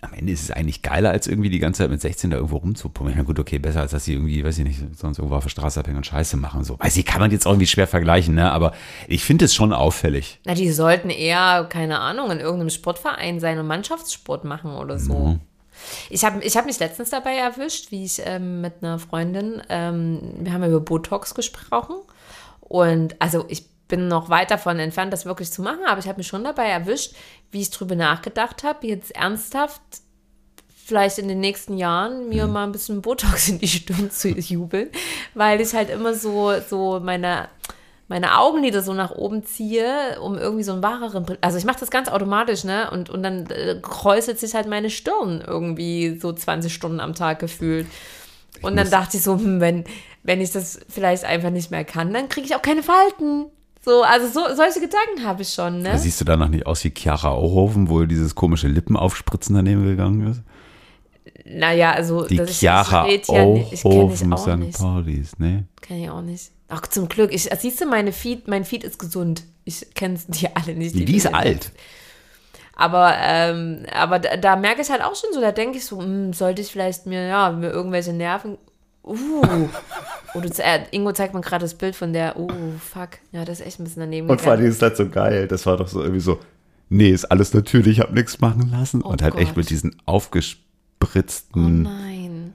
[0.00, 2.58] am Ende ist es eigentlich geiler, als irgendwie die ganze Zeit mit 16 da irgendwo
[2.58, 3.16] rumzupummeln.
[3.16, 5.50] Ja gut, okay, besser als dass sie irgendwie, weiß ich nicht, sonst irgendwo auf der
[5.50, 6.62] Straße abhängen und Scheiße machen.
[6.62, 6.78] So.
[6.78, 8.52] Weiß ich, kann man jetzt auch irgendwie schwer vergleichen, ne?
[8.52, 8.74] Aber
[9.08, 10.38] ich finde es schon auffällig.
[10.44, 15.14] Na, die sollten eher, keine Ahnung, in irgendeinem Sportverein sein und Mannschaftssport machen oder so.
[15.14, 15.40] Mhm.
[16.10, 20.20] Ich habe ich hab mich letztens dabei erwischt, wie ich ähm, mit einer Freundin, ähm,
[20.38, 21.96] wir haben über Botox gesprochen.
[22.68, 26.18] Und also ich bin noch weit davon entfernt, das wirklich zu machen, aber ich habe
[26.18, 27.14] mich schon dabei erwischt,
[27.50, 29.80] wie ich drüber nachgedacht habe, jetzt ernsthaft
[30.88, 34.88] vielleicht in den nächsten Jahren mir mal ein bisschen Botox in die Stirn zu jubeln,
[35.34, 37.48] weil ich halt immer so, so meine,
[38.08, 41.90] meine Augenlider so nach oben ziehe, um irgendwie so einen wahreren, also ich mache das
[41.90, 46.72] ganz automatisch, ne, und, und dann äh, kräuselt sich halt meine Stirn irgendwie so 20
[46.72, 47.86] Stunden am Tag gefühlt.
[48.62, 49.84] Und dann dachte ich so, hm, wenn,
[50.28, 53.46] wenn ich das vielleicht einfach nicht mehr kann, dann kriege ich auch keine Falten.
[53.82, 55.98] So, also so, solche Gedanken habe ich schon, ne?
[55.98, 60.42] Siehst du danach nicht aus wie Chiara Auhofen, wo dieses komische Lippenaufspritzen daneben gegangen ist?
[61.46, 64.56] Naja, also Die ich- Chiara red ja nicht, ich kenne dich auch St.
[64.56, 64.78] nicht.
[64.78, 65.64] Paulis, ne?
[65.80, 66.50] Kenne ich auch nicht.
[66.68, 67.32] Ach, zum Glück.
[67.32, 69.44] Ich, siehst du, meine Feed, mein Feed ist gesund.
[69.64, 70.94] Ich kenne die alle nicht.
[70.94, 71.72] Die, die ist alt.
[72.76, 75.98] Aber, ähm, aber da, da merke ich halt auch schon so, da denke ich so,
[76.00, 78.58] hm, sollte ich vielleicht mir, ja, mir irgendwelche Nerven.
[79.08, 79.68] Uh.
[80.34, 83.10] Oder äh, Ingo zeigt mir gerade das Bild von der, uh, fuck.
[83.32, 85.48] Ja, das ist echt ein bisschen daneben Und vor allem ist das so geil.
[85.48, 86.38] Das war doch so irgendwie so,
[86.88, 89.02] nee, ist alles natürlich, ich hab nichts machen lassen.
[89.02, 89.56] Oh und halt echt Gott.
[89.58, 90.12] mit diesen Oh
[90.98, 92.54] aufgespritzten nein.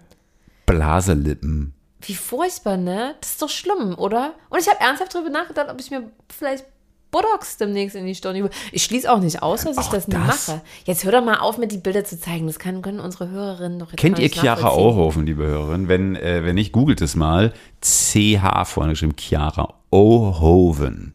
[0.65, 1.73] Blaselippen.
[2.01, 3.15] Wie furchtbar, ne?
[3.21, 4.33] Das ist doch schlimm, oder?
[4.49, 6.65] Und ich habe ernsthaft darüber nachgedacht, ob ich mir vielleicht
[7.13, 8.49] Botox demnächst in die Stirn.
[8.73, 10.47] Ich schließe auch nicht aus, dass ich Auch das das?
[10.49, 10.62] mache.
[10.84, 12.47] Jetzt hör doch mal auf, mir die Bilder zu zeigen.
[12.47, 14.67] Das kann, können unsere Hörerinnen doch jetzt Kennt ihr Chiara.
[14.67, 15.88] Auhofen, liebe Hörerin?
[15.88, 17.54] Wenn, äh, wenn nicht, googelt es mal.
[17.82, 21.13] CH vorne geschrieben, Chiara Auhoven.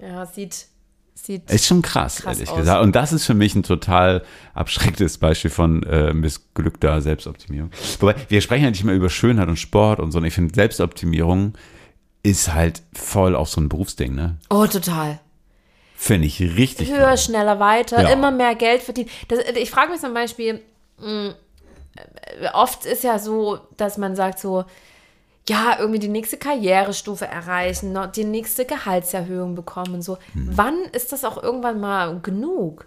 [0.00, 0.66] Ja, sieht,
[1.14, 2.58] sieht Ist schon krass, Krass ehrlich aus.
[2.58, 2.82] gesagt.
[2.82, 4.22] Und das ist für mich ein total
[4.54, 7.70] abschrecktes Beispiel von äh, missglückter Selbstoptimierung.
[8.00, 10.18] Wobei, wir sprechen ja nicht immer über Schönheit und Sport und so.
[10.18, 11.54] Und ich finde, Selbstoptimierung
[12.24, 14.38] ist halt voll auch so ein Berufsding, ne?
[14.50, 15.20] Oh, total.
[16.00, 17.18] Finde ich richtig Höher, geil.
[17.18, 18.10] schneller, weiter, Ja.
[18.10, 19.10] immer mehr Geld verdienen.
[19.26, 20.62] Das, ich frage mich zum Beispiel,
[20.98, 21.30] mh,
[22.40, 24.64] äh, oft ist ja so, dass man sagt so,
[25.48, 30.18] ja, irgendwie die nächste Karrierestufe erreichen, die nächste Gehaltserhöhung bekommen und so.
[30.34, 30.50] Hm.
[30.52, 32.86] Wann ist das auch irgendwann mal genug?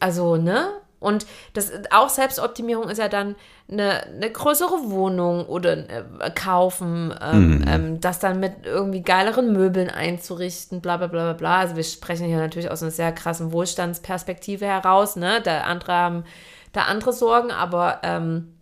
[0.00, 0.68] Also, ne?
[1.00, 3.36] Und das auch Selbstoptimierung ist ja dann
[3.70, 9.90] eine, eine größere Wohnung oder äh, kaufen, ähm, ähm, das dann mit irgendwie geileren Möbeln
[9.90, 11.58] einzurichten, bla bla bla bla bla.
[11.58, 15.40] Also wir sprechen hier natürlich aus einer sehr krassen Wohlstandsperspektive heraus, ne?
[15.42, 16.24] Da andere haben
[16.72, 18.54] da andere Sorgen, aber ähm,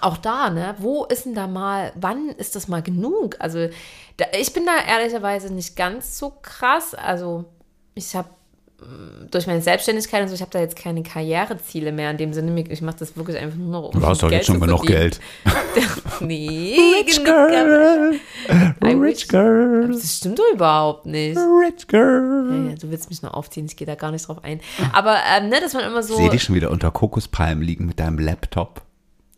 [0.00, 3.36] auch da, ne, wo ist denn da mal, wann ist das mal genug?
[3.38, 3.68] Also,
[4.16, 6.94] da, ich bin da ehrlicherweise nicht ganz so krass.
[6.94, 7.46] Also,
[7.94, 8.28] ich habe
[9.30, 12.60] durch meine Selbstständigkeit und so, ich habe da jetzt keine Karriereziele mehr in dem Sinne.
[12.68, 14.86] Ich mache das wirklich einfach nur noch, um Du hast doch jetzt schon genug.
[14.86, 15.18] Geld.
[16.20, 18.20] nee, Rich girl,
[18.82, 21.36] rich girl, Das stimmt doch überhaupt nicht.
[21.36, 22.48] rich girl.
[22.50, 24.60] Ja, ja, du willst mich nur aufziehen, ich gehe da gar nicht drauf ein.
[24.92, 27.98] Aber ähm, ne, dass man immer so Sehe dich schon wieder unter Kokospalmen liegen mit
[27.98, 28.82] deinem Laptop.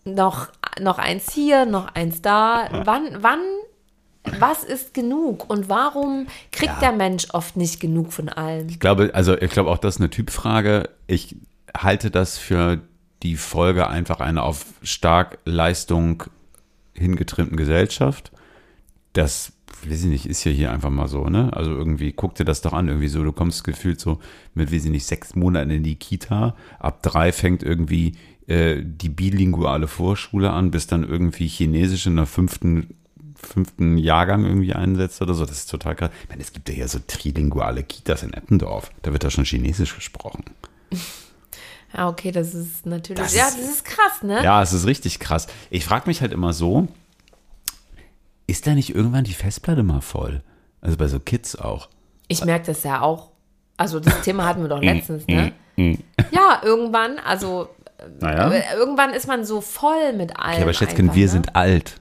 [0.04, 0.48] noch,
[0.80, 2.68] noch eins hier, noch eins da.
[2.84, 3.40] Wann, wann,
[4.38, 5.48] was ist genug?
[5.48, 6.80] Und warum kriegt Ja.
[6.80, 8.68] der Mensch oft nicht genug von allem?
[8.68, 10.88] Ich glaube, also ich glaube auch das ist eine Typfrage.
[11.06, 11.36] Ich
[11.76, 12.80] halte das für
[13.22, 16.24] die Folge einfach einer auf stark Leistung
[16.94, 18.32] hingetrimmten Gesellschaft.
[19.12, 19.52] Das,
[19.84, 21.50] weiß ich nicht, ist ja hier einfach mal so, ne?
[21.52, 24.20] Also irgendwie, guck dir das doch an, irgendwie so, du kommst gefühlt so
[24.54, 28.12] mit, weiß ich nicht, sechs Monaten in die Kita, ab drei fängt irgendwie
[28.46, 32.94] äh, die bilinguale Vorschule an, bis dann irgendwie Chinesisch in der fünften
[33.46, 35.44] fünften Jahrgang irgendwie einsetzt oder so.
[35.46, 36.10] Das ist total krass.
[36.22, 38.90] Ich meine, es gibt ja hier so trilinguale Kitas in Eppendorf.
[39.02, 40.44] Da wird da schon Chinesisch gesprochen.
[41.94, 43.22] Ja, okay, das ist natürlich.
[43.22, 44.42] Das ja, das ist krass, ne?
[44.44, 45.46] Ja, es ist richtig krass.
[45.70, 46.88] Ich frage mich halt immer so,
[48.46, 50.42] ist da nicht irgendwann die Festplatte mal voll?
[50.80, 51.88] Also bei so Kids auch.
[52.28, 53.30] Ich merke das ja auch.
[53.76, 55.52] Also das Thema hatten wir doch Mm, letztens, ne?
[56.30, 57.68] Ja, irgendwann, also
[58.20, 58.50] Naja.
[58.50, 60.54] äh, irgendwann ist man so voll mit allem.
[60.54, 61.30] Okay, aber Schätzchen, einfach, wir ne?
[61.32, 62.00] sind alt.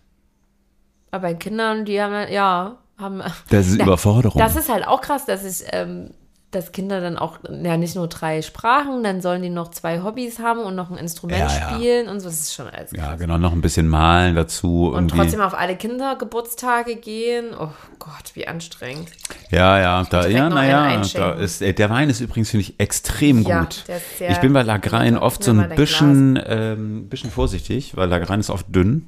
[1.12, 3.22] Aber bei Kindern, die haben ja, ja, haben.
[3.50, 4.40] Das ist Ja, Überforderung.
[4.40, 6.12] Das ist halt auch krass, dass ich, ähm,
[6.52, 10.40] dass Kinder dann auch, ja, nicht nur drei Sprachen, dann sollen die noch zwei Hobbys
[10.40, 11.76] haben und noch ein Instrument Ja, ja.
[11.76, 12.26] spielen und so.
[12.28, 13.20] Das ist schon alles ja, krass.
[13.20, 14.88] genau, noch ein bisschen malen dazu.
[14.88, 15.18] Und irgendwie.
[15.18, 17.52] trotzdem auf alle Kindergeburtstage gehen.
[17.58, 17.70] Oh
[18.00, 19.10] Gott, wie anstrengend.
[19.52, 23.44] Ja, ja, da, ja, naja, da ist, äh, der Wein ist übrigens, finde ich, extrem
[23.44, 23.84] Ja, gut.
[24.28, 28.66] ich bin bei Lagrein oft so ein bisschen, ähm, bisschen vorsichtig, weil Lagrein ist oft
[28.74, 29.08] dünn.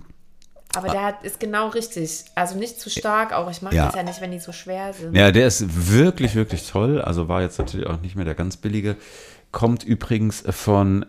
[0.75, 2.23] Aber der ist genau richtig.
[2.35, 3.49] Also nicht zu stark auch.
[3.51, 3.87] Ich mag Ja.
[3.87, 5.15] das ja nicht, wenn die so schwer sind.
[5.15, 7.01] Ja, der ist wirklich, wirklich toll.
[7.01, 8.95] Also war jetzt natürlich auch nicht mehr der ganz billige.
[9.51, 11.05] Kommt übrigens von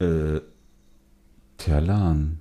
[0.00, 0.40] äh,
[1.58, 2.40] Terlan.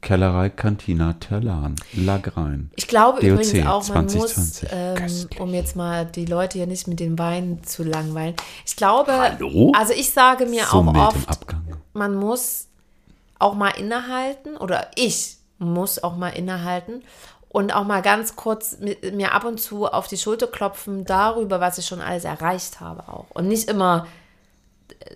[0.00, 1.76] Kellerei Cantina Terlan.
[1.92, 2.70] Lagrein.
[2.74, 4.70] Ich glaube DOC übrigens auch, man 2020.
[4.70, 8.34] muss, ähm, um jetzt mal die Leute hier nicht mit den Weinen zu langweilen.
[8.64, 9.72] Ich glaube, Hallo?
[9.76, 11.38] also ich sage mir So auch oft,
[11.92, 12.68] man muss
[13.38, 17.02] auch mal innehalten oder ich muss auch mal innehalten
[17.48, 21.60] und auch mal ganz kurz mit, mir ab und zu auf die Schulter klopfen darüber,
[21.60, 23.26] was ich schon alles erreicht habe auch.
[23.34, 24.06] Und nicht immer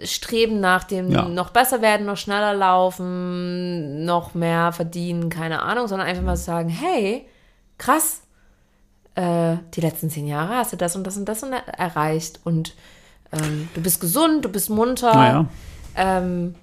[0.01, 1.23] äh, streben nach dem Ja.
[1.29, 6.69] noch besser werden, noch schneller laufen, noch mehr verdienen, keine Ahnung, sondern einfach mal sagen,
[6.69, 7.27] hey,
[7.79, 8.23] krass,
[9.15, 12.75] äh, die letzten zehn Jahre hast du das und das und das und erreicht und
[13.33, 15.47] ähm, du bist gesund, du bist munter Naja.
[15.97, 16.55] ähm,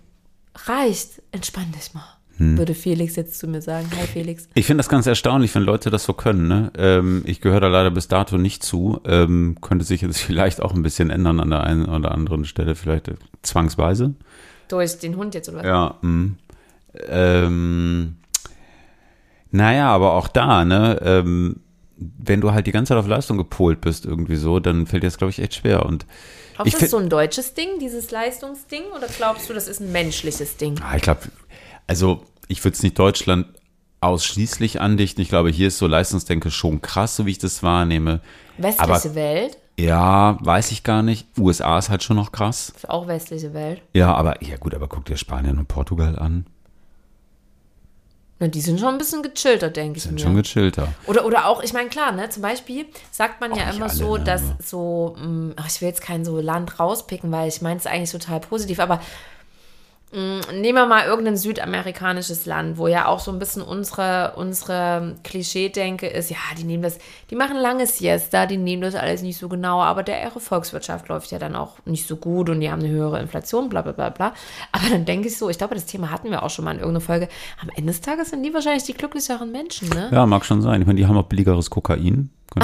[0.66, 2.04] reicht, entspann dich mal.
[2.38, 2.58] Hm.
[2.58, 3.88] Würde Felix jetzt zu mir sagen.
[3.98, 4.48] Hi Felix.
[4.54, 6.48] Ich finde das ganz erstaunlich, wenn Leute das so können.
[6.48, 6.72] Ne?
[6.78, 9.00] Ähm, ich gehöre da leider bis dato nicht zu.
[9.06, 12.76] Ähm, könnte sich jetzt vielleicht auch ein bisschen ändern an der einen oder anderen Stelle,
[12.76, 14.14] vielleicht äh, zwangsweise.
[14.68, 15.66] Durch den Hund jetzt oder was?
[15.66, 16.32] Ja, mh.
[17.10, 18.16] ähm,
[19.52, 21.58] naja, aber auch da, ne, ähm,
[21.98, 25.08] wenn du halt die ganze Zeit auf Leistung gepolt bist, irgendwie so, dann fällt dir
[25.08, 25.86] das, glaube ich, echt schwer.
[25.86, 26.06] Und
[26.56, 28.84] Glaubst du, das ist so ein deutsches Ding, dieses Leistungsding?
[28.96, 30.80] Oder glaubst du, das ist ein menschliches Ding?
[30.84, 31.22] ah, ich glaube,
[31.92, 33.48] also ich würde es nicht Deutschland
[34.00, 35.22] ausschließlich andichten.
[35.22, 38.22] Ich glaube, hier ist so Leistungsdenke schon krass, so wie ich das wahrnehme.
[38.58, 39.58] Westliche Aber- Welt?
[39.78, 41.28] Ja, weiß ich gar nicht.
[41.38, 42.72] USA ist halt schon noch krass.
[42.76, 43.82] Ist auch westliche Welt.
[43.94, 46.46] Ja, aber, ja gut, aber guck dir Spanien und Portugal an.
[48.40, 50.20] Na, die sind schon ein bisschen gechillter, denke ich Sind mir.
[50.22, 50.88] schon gechillter.
[51.08, 53.94] Oder, oder auch, ich meine, klar, ne, zum Beispiel sagt man ja nicht immer alle,
[53.96, 57.62] so, ne, dass so, mh, ach, ich will jetzt kein so Land rauspicken, weil ich
[57.62, 59.02] meine es eigentlich total positiv, aber
[60.14, 66.08] nehmen wir mal irgendein südamerikanisches Land, wo ja auch so ein bisschen unsere, unsere Klischee-Denke
[66.08, 66.98] ist, ja, die nehmen das,
[67.30, 71.08] die machen lange Siesta, die nehmen das alles nicht so genau, aber der ihre Volkswirtschaft
[71.08, 73.94] läuft ja dann auch nicht so gut und die haben eine höhere Inflation, bla bla
[73.94, 74.34] bla bla.
[74.74, 76.80] Aber dann denke ich so, ich glaube, das Thema hatten wir auch schon mal in
[76.80, 77.30] irgendeiner Folge,
[77.62, 80.10] am Ende des Tages sind die wahrscheinlich die glücklicheren Menschen, ne?
[80.12, 80.82] Ja, mag schon sein.
[80.82, 82.32] Ich meine, die haben auch billigeres Kokain.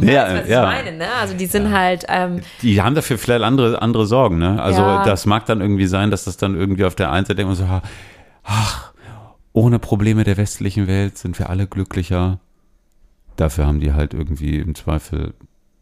[0.00, 0.62] Du Ja, weißt, was ich ja.
[0.62, 1.06] meine, ne?
[1.20, 4.60] Also die sind halt, ähm, Die haben dafür vielleicht andere, andere Sorgen, ne?
[4.62, 5.02] Also Ja.
[5.04, 7.56] das mag dann irgendwie sein, dass das dann irgendwie auf der einen Seite denkt man
[7.56, 7.80] so,
[8.44, 8.92] ach,
[9.52, 12.38] ohne Probleme der westlichen Welt sind wir alle glücklicher.
[13.36, 15.34] Dafür haben die halt irgendwie im Zweifel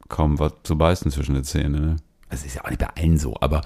[0.08, 1.96] kaum was zu beißen zwischen den Zähnen, ne?
[2.30, 3.62] Das ist ja auch nicht bei allen so, aber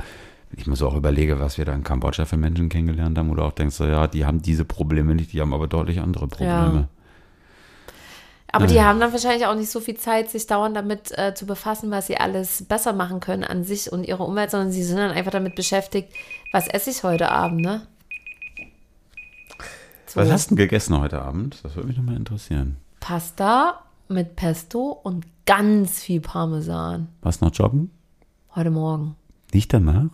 [0.57, 3.53] ich so auch überlege, was wir da in Kambodscha für Menschen kennengelernt haben, oder auch
[3.53, 6.89] denkst ja, die haben diese Probleme nicht, die haben aber deutlich andere Probleme.
[8.53, 11.47] Aber die haben dann wahrscheinlich auch nicht so viel Zeit, sich dauernd damit äh, zu
[11.47, 14.97] befassen, was sie alles besser machen können an sich und ihre Umwelt, sondern sie sind
[14.97, 16.13] dann einfach damit beschäftigt,
[16.53, 17.87] was esse ich heute Abend, ne?
[20.07, 21.59] So, Was hast du denn gegessen heute Abend?
[21.63, 22.77] Das würde mich nochmal interessieren.
[22.99, 27.09] Pasta mit Pesto und ganz viel Parmesan.
[27.23, 27.91] Was noch joggen?
[28.57, 29.15] Heute Morgen.
[29.53, 30.11] Nicht danach?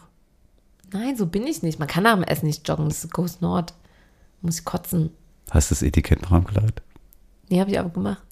[0.93, 1.79] Nein, so bin ich nicht.
[1.79, 2.89] Man kann nach dem Essen nicht joggen.
[2.89, 3.73] Das ist Ghost Nord.
[4.43, 5.11] Muss ich kotzen.
[5.51, 6.83] Hast du das Etikett noch am Kleid?
[7.49, 8.23] Nee, habe ich aber gemacht.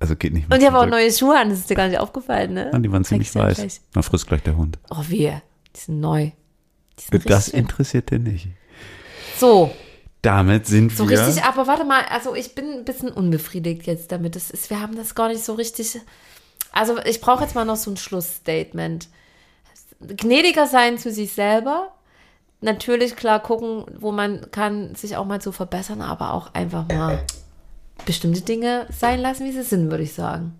[0.00, 0.56] Also geht nicht mehr.
[0.56, 1.50] Und ich habe auch neue Schuhe an.
[1.50, 2.70] Das ist dir gar nicht aufgefallen, ne?
[2.72, 3.58] Ah, die waren ziemlich weiß.
[3.58, 3.80] gleich.
[3.94, 4.78] Na, frisst gleich der Hund.
[4.90, 5.42] Oh, wehe.
[5.76, 6.30] Die sind neu.
[6.98, 8.48] Die sind Das richtig- interessiert den nicht.
[9.38, 9.70] So,
[10.22, 11.18] Damit sind so wir.
[11.26, 11.44] richtig.
[11.44, 12.02] Aber warte mal.
[12.10, 14.36] Also, ich bin ein bisschen unbefriedigt jetzt damit.
[14.36, 16.00] Das ist, wir haben das gar nicht so richtig.
[16.72, 19.08] Also, ich brauche jetzt mal noch so ein Schlussstatement.
[20.00, 21.92] Gnädiger sein zu sich selber.
[22.62, 27.22] Natürlich, klar, gucken, wo man kann, sich auch mal zu verbessern, aber auch einfach mal
[28.06, 30.54] bestimmte Dinge sein lassen, wie sie sind, würde ich sagen.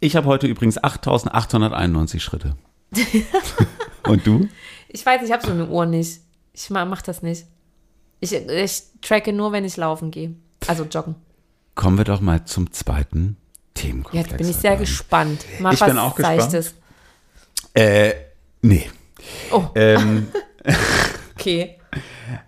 [0.00, 2.56] Ich habe heute übrigens 8891 Schritte.
[4.06, 4.48] Und du?
[4.88, 6.20] Ich weiß, ich habe so eine Uhr nicht.
[6.52, 7.44] Ich ma- mach das nicht.
[8.20, 10.34] Ich, ich tracke nur, wenn ich laufen gehe.
[10.66, 11.14] Also joggen.
[11.74, 13.36] Kommen wir doch mal zum zweiten
[13.74, 14.28] Themenkomplex.
[14.30, 15.44] Jetzt bin ich sehr gespannt.
[15.60, 16.40] Mach Ich bin auch gespannt.
[16.42, 16.74] Seichtes.
[17.74, 18.12] Äh,
[18.62, 18.90] nee.
[19.52, 19.64] Oh.
[19.74, 20.28] Ähm,
[21.38, 21.78] Okay.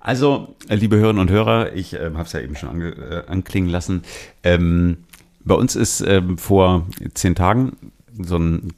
[0.00, 3.24] Also, äh, liebe Hörerinnen und Hörer, ich ähm, habe es ja eben schon ange, äh,
[3.26, 4.02] anklingen lassen.
[4.42, 4.98] Ähm,
[5.44, 7.76] bei uns ist ähm, vor zehn Tagen
[8.20, 8.72] so ein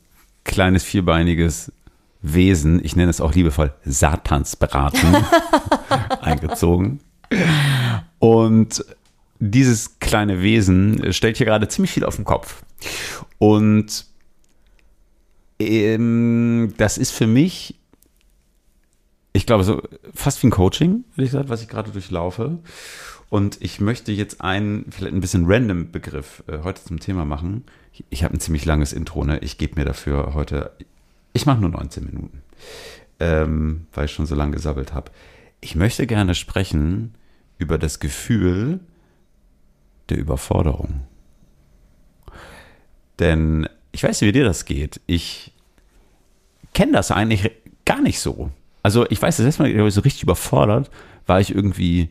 [0.45, 1.73] kleines vierbeiniges
[2.23, 5.15] Wesen, ich nenne es auch liebevoll Satansbraten,
[6.23, 7.01] eingezogen.
[8.19, 8.85] Und
[9.41, 12.63] dieses kleine Wesen stellt hier gerade ziemlich viel auf den Kopf.
[13.39, 14.07] Und
[15.59, 17.79] ähm, das ist für mich
[19.35, 19.83] ich glaube, so
[20.15, 22.61] fast wie ein Coaching, würde ich sagen, was ich gerade durchlaufe.
[23.29, 27.65] Und ich möchte jetzt einen, vielleicht ein bisschen random Begriff äh, heute zum Thema machen.
[27.93, 29.41] Ich, ich habe ein ziemlich langes Intro, ne?
[29.41, 30.71] Ich gebe mir dafür heute,
[31.33, 32.43] ich mache nur 19 Minuten,
[33.19, 35.11] ähm, weil ich schon so lange gesabbelt habe.
[35.61, 37.15] Ich möchte gerne sprechen
[37.59, 38.79] über das Gefühl
[40.11, 41.01] der Überforderung.
[43.19, 45.01] Denn ich weiß nicht, wie dir das geht.
[45.07, 45.53] Ich
[46.73, 47.51] kenne das eigentlich
[47.85, 48.53] gar nicht so.
[48.85, 50.91] Also ich weiß, das letzte Mal ich, so richtig überfordert
[51.27, 52.11] war ich irgendwie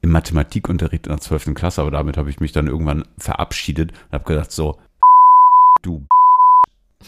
[0.00, 1.54] im Mathematikunterricht in der 12.
[1.54, 4.78] Klasse, aber damit habe ich mich dann irgendwann verabschiedet und habe gedacht so,
[5.82, 6.06] du,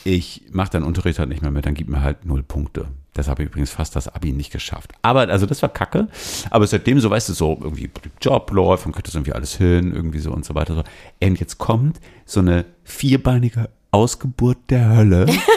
[0.05, 2.89] ich mache deinen Unterricht halt nicht mehr mit, dann gib mir halt null Punkte.
[3.15, 4.93] Das habe ich übrigens fast das Abi nicht geschafft.
[5.01, 6.09] Aber, also das war kacke.
[6.51, 7.89] Aber seitdem so, weißt du, so irgendwie
[8.21, 10.75] Job läuft, man kriegt das irgendwie alles hin, irgendwie so und so weiter.
[10.75, 10.83] So.
[11.27, 15.27] Und jetzt kommt so eine vierbeinige Ausgeburt der Hölle.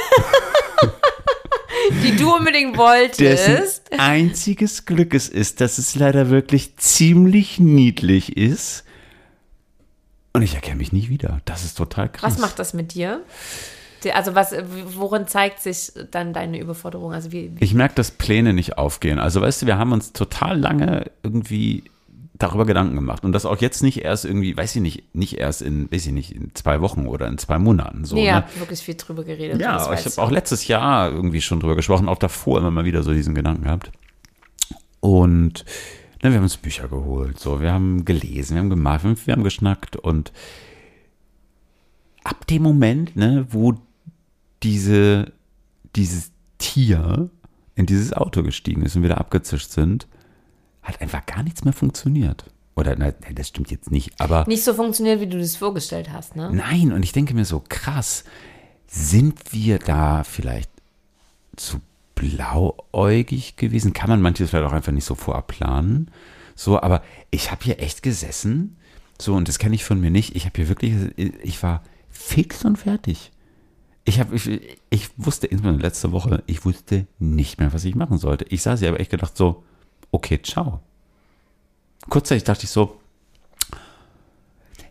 [2.04, 3.92] Die du unbedingt dessen wolltest.
[3.98, 8.84] einziges Glück es ist, dass es leider wirklich ziemlich niedlich ist.
[10.34, 11.42] Und ich erkenne mich nie wieder.
[11.46, 12.34] Das ist total krass.
[12.34, 13.24] Was macht das mit dir?
[14.14, 14.54] Also was,
[14.96, 17.12] worin zeigt sich dann deine Überforderung?
[17.12, 19.20] Also wie, wie Ich merke, dass Pläne nicht aufgehen.
[19.20, 21.84] Also weißt du, wir haben uns total lange irgendwie
[22.40, 23.24] darüber Gedanken gemacht.
[23.26, 26.14] Und das auch jetzt nicht erst irgendwie, weiß ich nicht, nicht erst in, weiß ich
[26.14, 28.06] nicht, in zwei Wochen oder in zwei Monaten.
[28.06, 28.44] So, ihr ne?
[28.58, 29.60] wirklich viel drüber geredet.
[29.62, 33.04] Ja, ich habe auch letztes Jahr irgendwie schon drüber gesprochen, auch davor immer mal wieder
[33.04, 33.92] so diesen Gedanken gehabt.
[35.02, 35.66] Und
[36.24, 39.20] ne, wir haben uns Bücher geholt, so, wir haben gelesen, wir haben gemacht, wir haben-
[39.26, 40.32] wir haben geschnackt und
[42.24, 43.76] ab dem Moment, ne, wo
[44.64, 45.32] diese,
[45.96, 47.30] dieses Tier
[47.76, 50.08] in dieses Auto gestiegen ist und wieder abgezischt sind,
[50.90, 52.46] hat einfach gar nichts mehr funktioniert.
[52.76, 54.46] Oder, nein, das stimmt jetzt nicht, aber.
[54.48, 56.50] Nicht so funktioniert, wie du das vorgestellt hast, ne?
[56.54, 58.24] Nein, und ich denke mir so, krass,
[58.88, 60.72] sind wir da vielleicht
[61.58, 61.82] zu
[62.16, 63.94] blauäugig gewesen?
[63.94, 66.10] Kann man manches vielleicht auch einfach nicht so vorab planen?
[66.56, 68.78] So, aber ich habe hier echt gesessen,
[69.22, 70.36] so, und das kenne ich von mir nicht.
[70.36, 73.32] Ich habe hier wirklich, ich war fix und fertig.
[74.06, 78.18] Ich, hab, ich, ich wusste, insbesondere letzte Woche, ich wusste nicht mehr, was ich machen
[78.18, 78.46] sollte.
[78.46, 79.64] Ich saß hier aber echt gedacht so,
[80.12, 80.82] okay, ciao.
[82.10, 83.00] Kurzzeitig dachte ich so,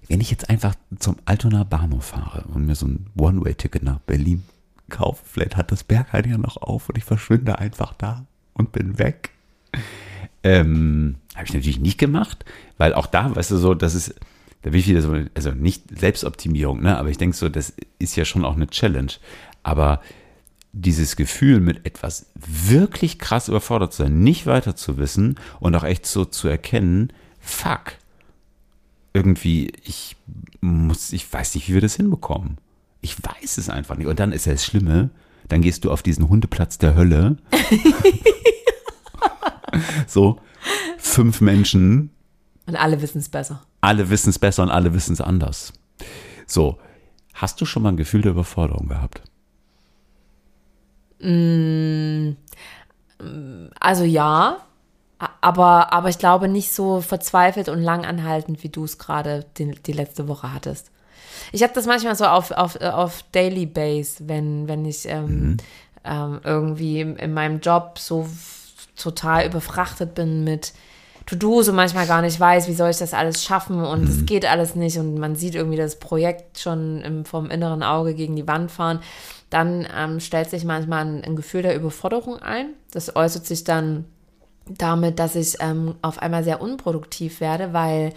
[0.08, 4.42] wenn ich jetzt einfach zum Altonaer Bahnhof fahre und mir so ein One-Way-Ticket nach Berlin
[4.88, 8.98] kaufe, vielleicht hat das Berghain ja noch auf und ich verschwinde einfach da und bin
[8.98, 9.30] weg.
[10.42, 12.44] Ähm, Habe ich natürlich nicht gemacht,
[12.78, 14.14] weil auch da, weißt du, so, das ist,
[14.62, 18.16] da will ich wieder so, also nicht Selbstoptimierung, ne, aber ich denke so, das ist
[18.16, 19.12] ja schon auch eine Challenge.
[19.62, 20.00] Aber
[20.72, 25.84] dieses Gefühl, mit etwas wirklich krass überfordert zu sein, nicht weiter zu wissen und auch
[25.84, 27.94] echt so zu erkennen, fuck,
[29.14, 30.16] irgendwie, ich
[30.60, 32.58] muss, ich weiß nicht, wie wir das hinbekommen.
[33.00, 34.06] Ich weiß es einfach nicht.
[34.06, 35.10] Und dann ist ja das Schlimme,
[35.48, 37.38] dann gehst du auf diesen Hundeplatz der Hölle.
[40.06, 40.38] so,
[40.98, 42.10] fünf Menschen,
[42.66, 43.62] Und alle wissen es besser.
[43.80, 45.72] alle wissen es besser und alle wissen es anders.
[46.46, 46.78] So,
[47.34, 49.22] hast du schon mal ein Gefühl der Überforderung gehabt?
[53.80, 54.58] Also ja,
[55.40, 59.72] aber, aber ich glaube nicht so verzweifelt und lang anhaltend, wie du es gerade die,
[59.72, 60.90] die letzte Woche hattest.
[61.52, 65.56] Ich habe das manchmal so auf, auf, auf Daily Base, wenn, wenn ich ähm,
[66.04, 68.28] ähm, irgendwie in meinem Job so
[68.96, 70.72] total überfrachtet bin mit
[71.26, 74.46] To-Dos und manchmal gar nicht weiß, wie soll ich das alles schaffen und es geht
[74.46, 78.46] alles nicht und man sieht irgendwie das Projekt schon im, vom inneren Auge gegen die
[78.46, 79.00] Wand fahren,
[79.50, 82.74] dann ähm, stellt sich manchmal ein, ein Gefühl der Überforderung ein.
[82.92, 84.04] Das äußert sich dann
[84.66, 88.12] damit, dass ich ähm, auf einmal sehr unproduktiv werde, weil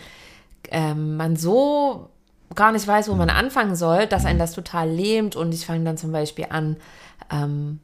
[0.69, 2.09] ähm, man so
[2.55, 5.85] gar nicht weiß, wo man anfangen soll, dass einen das total lähmt und ich fange
[5.85, 6.75] dann zum Beispiel an,
[7.31, 7.79] ähm,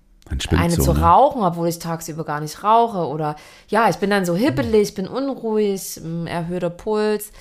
[0.49, 1.01] eine so, zu ne?
[1.01, 3.37] rauchen, obwohl ich tagsüber gar nicht rauche oder
[3.69, 7.31] ja, ich bin dann so hippelig, bin unruhig, erhöhter Puls,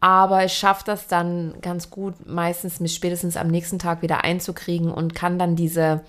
[0.00, 4.90] aber ich schaffe das dann ganz gut, meistens mich spätestens am nächsten Tag wieder einzukriegen
[4.90, 6.02] und kann dann diese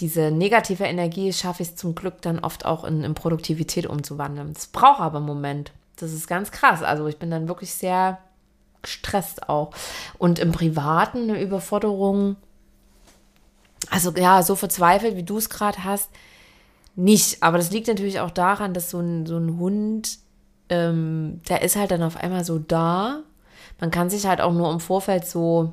[0.00, 4.52] diese negative Energie schaffe ich es zum Glück dann oft auch in, in Produktivität umzuwandeln.
[4.54, 5.72] Das braucht aber einen Moment.
[5.96, 6.82] Das ist ganz krass.
[6.82, 8.18] Also ich bin dann wirklich sehr
[8.82, 9.72] gestresst auch.
[10.18, 12.36] Und im Privaten eine Überforderung,
[13.90, 16.10] also ja, so verzweifelt, wie du es gerade hast,
[16.94, 17.42] nicht.
[17.42, 20.18] Aber das liegt natürlich auch daran, dass so ein, so ein Hund,
[20.68, 23.22] ähm, der ist halt dann auf einmal so da.
[23.80, 25.72] Man kann sich halt auch nur im Vorfeld so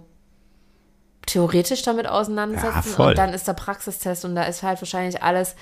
[1.26, 2.96] theoretisch damit auseinandersetzen.
[2.98, 3.08] Ja.
[3.08, 5.56] Und dann ist der Praxistest und da ist halt wahrscheinlich alles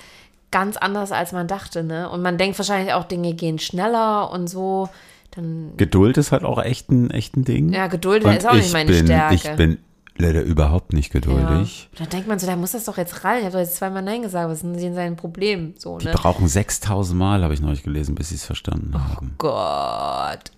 [0.50, 1.82] ganz anders, als man dachte.
[1.82, 2.08] Ne?
[2.08, 4.88] Und man denkt wahrscheinlich auch, Dinge gehen schneller und so.
[5.32, 7.72] Dann, Geduld ist halt auch echt ein, echt ein Ding.
[7.72, 9.34] ja, Geduld Und ist auch nicht ich meine bin, Stärke.
[9.34, 9.78] Ich bin
[10.16, 11.20] leider überhaupt nicht ja.
[11.20, 11.88] geduldig.
[11.98, 13.38] Da denkt man so, da muss das doch jetzt rein.
[13.38, 14.48] Ich habe doch jetzt zweimal Nein gesagt.
[14.48, 15.74] Was ist denn sein Problem?
[15.76, 16.12] So, Die ne?
[16.12, 19.34] brauchen 6000 Mal, habe ich neulich gelesen, bis sie es verstanden haben.
[19.38, 20.52] Gott.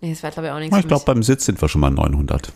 [0.00, 1.90] Nee, das wäre, glaube ich, auch nichts Ich glaube, beim Sitz sind wir schon mal
[1.90, 2.52] 900.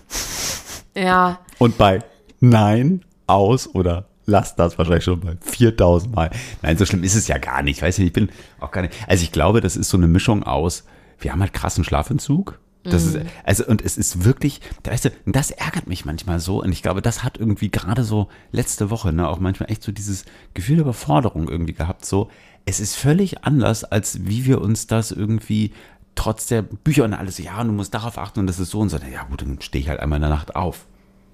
[0.94, 1.04] mich.
[1.04, 2.00] Ja, Und bei
[2.40, 6.30] Nein, aus oder lass das wahrscheinlich schon bei 4000 Mal.
[6.62, 7.82] Nein, so schlimm ist es ja gar nicht.
[7.82, 8.30] Weiß ich, ich bin
[8.60, 8.94] auch gar nicht.
[9.06, 10.84] Also ich glaube, das ist so eine Mischung aus,
[11.18, 12.58] wir haben halt krassen Schlafentzug.
[12.84, 16.62] Das ist, also, und es ist wirklich, weißt du, das ärgert mich manchmal so.
[16.62, 19.90] Und ich glaube, das hat irgendwie gerade so letzte Woche, ne, auch manchmal echt so
[19.90, 22.04] dieses Gefühl der Überforderung irgendwie gehabt.
[22.04, 22.28] So,
[22.66, 25.72] es ist völlig anders, als wie wir uns das irgendwie
[26.14, 28.88] trotz der Bücher und alles, ja, du musst darauf achten und das ist so und
[28.88, 28.98] so.
[28.98, 30.86] Ja, gut, dann stehe ich halt einmal in der Nacht auf.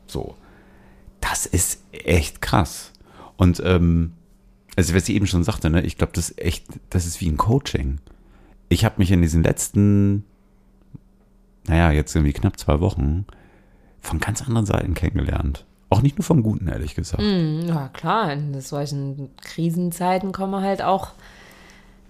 [0.07, 0.37] So.
[1.21, 2.93] Das ist echt krass.
[3.37, 4.13] Und ähm,
[4.77, 7.29] also was ich eben schon sagte, ne, ich glaube, das ist echt, das ist wie
[7.29, 7.99] ein Coaching.
[8.69, 10.25] Ich habe mich in diesen letzten,
[11.67, 13.27] naja, jetzt irgendwie knapp zwei Wochen
[14.01, 15.67] von ganz anderen Seiten kennengelernt.
[15.91, 17.23] Auch nicht nur vom Guten, ehrlich gesagt.
[17.23, 21.13] Hm, ja klar, in solchen Krisenzeiten kommen halt auch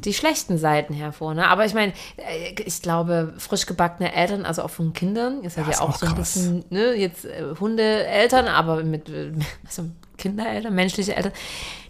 [0.04, 1.34] die schlechten Seiten hervor.
[1.34, 1.48] Ne?
[1.48, 5.66] Aber ich meine, äh, ich glaube, frisch gebackene Eltern, also auch von Kindern, ist halt
[5.66, 9.10] Ja, ja, auch auch so ein bisschen, ne, jetzt äh, Hundeeltern, aber mit
[9.66, 9.84] also
[10.16, 11.32] Kindereltern, menschliche Eltern,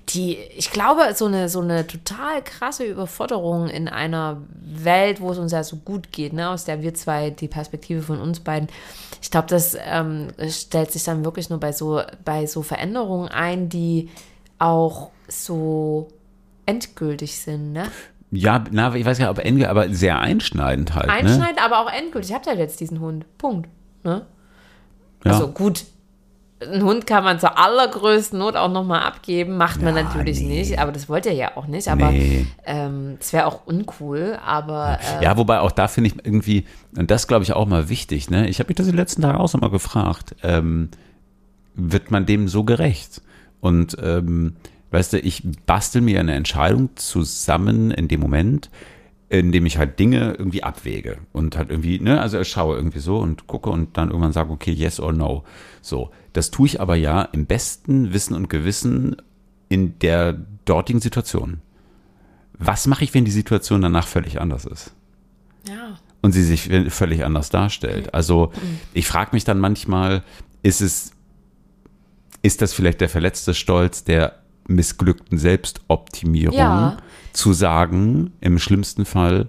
[0.09, 5.39] die, ich glaube, so eine, so eine total krasse Überforderung in einer Welt, wo es
[5.39, 8.69] uns ja so gut geht, ne, aus der wir zwei, die Perspektive von uns beiden,
[9.23, 13.69] ich glaube, das ähm, stellt sich dann wirklich nur bei so, bei so Veränderungen ein,
[13.69, 14.11] die
[14.59, 16.09] auch so
[16.71, 17.85] endgültig sind, ne?
[18.33, 21.07] Ja, na, ich weiß nicht, ob Ende, aber sehr einschneidend halt.
[21.07, 21.13] Ne?
[21.13, 22.31] Einschneidend, aber auch endgültig.
[22.31, 23.27] Ich habe ja jetzt diesen Hund.
[23.39, 23.69] Punkt.
[24.05, 24.25] Ne?
[25.25, 25.33] Ja.
[25.33, 25.85] Also gut,
[26.63, 29.57] einen Hund kann man zur allergrößten Not auch nochmal abgeben.
[29.57, 30.61] Macht man Ja, natürlich nee.
[30.61, 31.89] nicht, aber das wollt ihr ja auch nicht.
[31.89, 32.47] Aber Nee.
[32.65, 37.11] ähm, es wäre auch uncool, aber äh, Ja, wobei auch da finde ich irgendwie, und
[37.11, 38.49] das glaube ich auch mal wichtig, ne?
[38.49, 40.91] Ich habe mich das die letzten Tage auch so mal gefragt, ähm,
[41.75, 43.23] wird man dem so gerecht?
[43.61, 44.55] Und ähm,
[44.91, 48.71] weißt du, ich bastel mir eine Entscheidung zusammen in dem Moment,
[49.29, 52.99] in dem ich halt Dinge irgendwie abwäge und halt irgendwie, ne, also ich schaue irgendwie
[52.99, 55.45] so und gucke und dann irgendwann sage, okay, yes or no.
[55.83, 59.17] So, das tue ich aber ja im besten Wissen und Gewissen
[59.69, 61.61] in der dortigen Situation.
[62.59, 64.95] Was mache ich, wenn die Situation danach völlig anders ist?
[65.69, 65.99] ja.
[66.23, 68.15] und sie sich völlig anders darstellt.
[68.15, 68.53] Also
[68.93, 70.23] ich frage mich dann manchmal,
[70.63, 71.13] ist es,
[72.43, 76.97] ist das vielleicht der verletzte Stolz der missglückten Selbstoptimierung, Ja.
[77.33, 79.49] zu sagen, im schlimmsten Fall,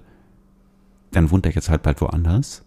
[1.12, 2.63] dann wohnt er jetzt halt bald woanders?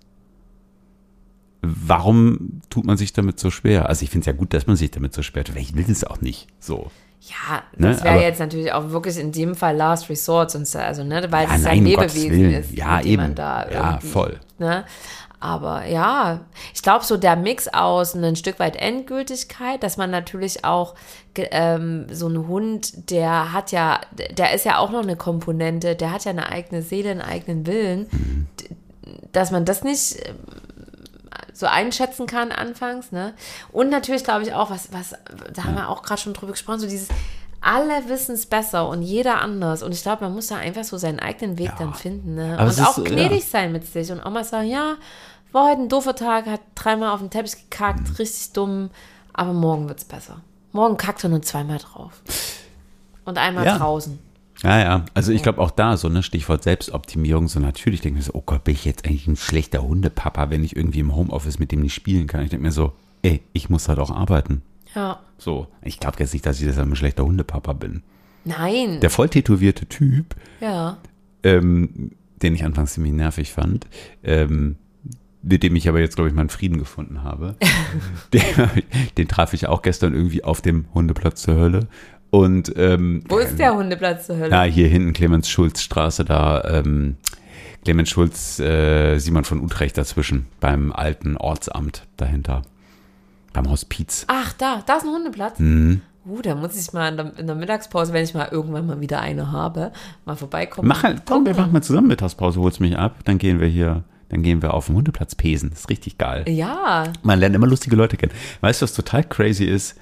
[1.63, 3.89] Warum tut man sich damit so schwer?
[3.89, 5.75] Also ich finde es ja gut, dass man sich damit so schwer tut, weil ich
[5.75, 6.91] will es auch nicht so.
[7.23, 11.05] Ja, Ne, das wäre jetzt natürlich auch wirklich in dem Fall Last Resort, sonst, also,
[11.05, 12.73] ne, weil Ja, es nein, ein Lebewesen ist.
[12.73, 13.35] Ja, dem man eben.
[13.35, 14.39] Da Ja, voll.
[14.59, 14.85] Ne?
[15.45, 16.41] Aber ja,
[16.73, 20.95] ich glaube, so der Mix aus ein Stück weit Endgültigkeit, dass man natürlich auch
[21.37, 24.01] ähm, so ein Hund, der hat ja,
[24.39, 27.67] der ist ja auch noch eine Komponente, der hat ja eine eigene Seele, einen eigenen
[27.67, 28.47] Willen, Mhm.
[29.33, 30.37] dass man das nicht ähm,
[31.53, 33.35] so einschätzen kann anfangs, ne?
[33.71, 35.15] Und natürlich glaube ich auch, was, was,
[35.53, 37.09] da haben wir auch gerade schon drüber gesprochen, so dieses,
[37.61, 39.83] alle wissen es besser und jeder anders.
[39.83, 42.59] Und ich glaube, man muss da einfach so seinen eigenen Weg dann finden, ne?
[42.59, 43.47] Und ist auch so, gnädig ja.
[43.47, 44.97] sein mit sich und auch mal sagen, ja,
[45.55, 48.91] war heute ein doofer Tag, hat dreimal auf den Teppich gekackt, richtig dumm,
[49.33, 50.41] aber morgen wird's besser.
[50.73, 52.21] Morgen kackt er nur zweimal drauf.
[53.25, 53.79] Und einmal Ja.
[53.79, 54.19] draußen.
[54.63, 55.05] Ja, ja.
[55.15, 58.39] Also ich glaube auch da so, ne, Stichwort Selbstoptimierung, so natürlich denke ich mir so,
[58.39, 61.73] oh Gott, bin ich jetzt eigentlich ein schlechter Hundepapa, wenn ich irgendwie im Homeoffice mit
[61.73, 62.43] dem nicht spielen kann.
[62.43, 62.93] Ich denke mir so,
[63.23, 64.63] ey, ich muss halt auch arbeiten.
[64.95, 65.21] Ja.
[65.39, 68.03] So, ich glaube jetzt nicht, dass ich deshalb ein schlechter Hundepapa bin.
[68.45, 69.01] Nein.
[69.01, 70.99] Der voll tätowierte Typ, ja.
[71.43, 73.87] ähm, den ich anfangs ziemlich nervig fand,
[74.23, 74.77] ähm,
[75.45, 77.57] mit dem ich aber jetzt, glaube ich, meinen Frieden gefunden habe.
[78.33, 78.43] den,
[79.19, 81.87] den traf ich auch gestern irgendwie auf dem Hundeplatz zur Hölle.
[82.31, 84.51] Und ähm, Wo ist der Hundeplatz zur Hölle?
[84.51, 87.17] ja, hier hinten Clemens-Schulz-Straße, da ähm,
[87.85, 92.63] Clemens Schulz, äh, Simon von Utrecht dazwischen, beim alten Ortsamt dahinter.
[93.53, 94.25] Beim Hospiz.
[94.27, 95.59] Ach, da, da ist ein Hundeplatz.
[95.61, 96.01] Mhm.
[96.27, 99.01] Uh, da muss ich mal in der, in der Mittagspause, wenn ich mal irgendwann mal
[99.01, 99.93] wieder eine habe,
[100.25, 100.89] mal vorbeikommen.
[100.89, 104.05] Mach halt, komm, wir machen mal zusammen Mittagspause, holst mich ab, dann gehen wir hier,
[104.35, 105.71] dann gehen wir auf den Hundeplatz pesen.
[105.71, 106.45] Das ist richtig geil.
[106.49, 108.33] Ja, Man lernt immer lustige Leute kennen.
[108.61, 109.97] Weißt du, was total crazy ist?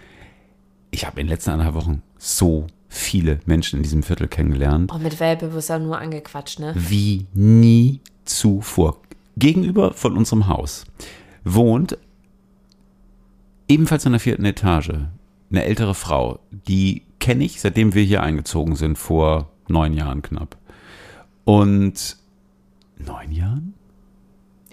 [0.91, 4.91] Ich habe in den letzten anderthalb Wochen so viele Menschen in diesem Viertel kennengelernt.
[4.91, 6.75] auch mit Welpe wirst du ja nur angequatscht, ne?
[6.77, 8.99] wie nie zuvor.
[9.37, 10.85] Gegenüber von unserem Haus
[11.45, 11.97] wohnt
[13.69, 14.93] ebenfalls in der vierten Etage
[15.51, 16.39] eine ältere Frau.
[16.69, 20.57] Die kenne ich, seitdem wir hier eingezogen sind, vor neun Jahren knapp.
[21.45, 22.17] Und
[22.99, 23.75] neun Jahren?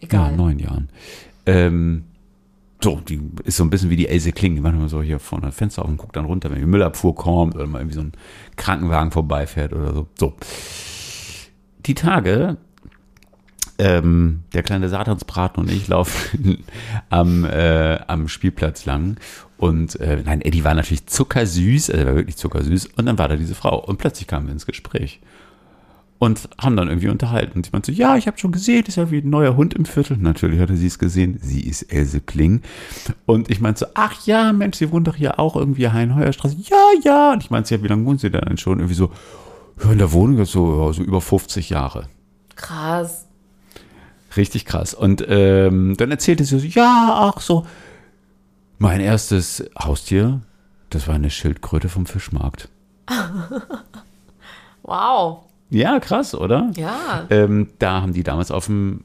[0.02, 0.32] Egal.
[0.32, 0.90] Ja, neun Jahren.
[1.46, 2.04] Ähm,
[2.82, 4.56] so, die ist so ein bisschen wie die Else Kling.
[4.56, 6.66] Die macht immer so hier vorne das Fenster auf und guckt dann runter, wenn die
[6.66, 8.14] Müllabfuhr kommt oder mal irgendwie so ein
[8.56, 10.08] Krankenwagen vorbeifährt oder so.
[10.18, 10.34] So.
[11.86, 12.58] Die Tage,
[13.78, 16.64] ähm, der kleine Satansbraten und ich laufen
[17.10, 19.18] am, äh, am Spielplatz lang.
[19.58, 22.88] Und äh, nein, Eddie war natürlich zuckersüß, also er war wirklich zuckersüß.
[22.96, 23.78] Und dann war da diese Frau.
[23.78, 25.20] Und plötzlich kamen wir ins Gespräch
[26.20, 27.60] und haben dann irgendwie unterhalten.
[27.60, 29.74] Und sie meinte so, ja, ich habe schon gesehen, ist ja wie ein neuer Hund
[29.74, 30.18] im Viertel.
[30.18, 31.40] Natürlich hatte sie es gesehen.
[31.42, 32.62] Sie ist Else Kling.
[33.26, 36.58] Und ich meinte so, ach ja, Mensch, sie wohnt doch hier auch irgendwie Heinheuerstraße.
[36.60, 37.32] Ja, ja.
[37.32, 38.80] Und ich meinte, ja, wie lange wohnt sie denn schon?
[38.80, 39.12] Irgendwie so,
[39.82, 42.08] ja, in der Wohnung so, so über 50 Jahre.
[42.58, 43.26] Krass.
[44.36, 44.94] Richtig krass.
[44.94, 47.66] Und ähm, dann erzählte sie so, ja, ach so,
[48.78, 50.42] mein erstes Haustier,
[50.90, 52.70] das war eine Schildkröte vom Fischmarkt.
[54.82, 55.49] Wow.
[55.70, 56.72] Ja, krass, oder?
[56.76, 57.26] Ja.
[57.30, 59.04] Ähm, da haben die damals auf dem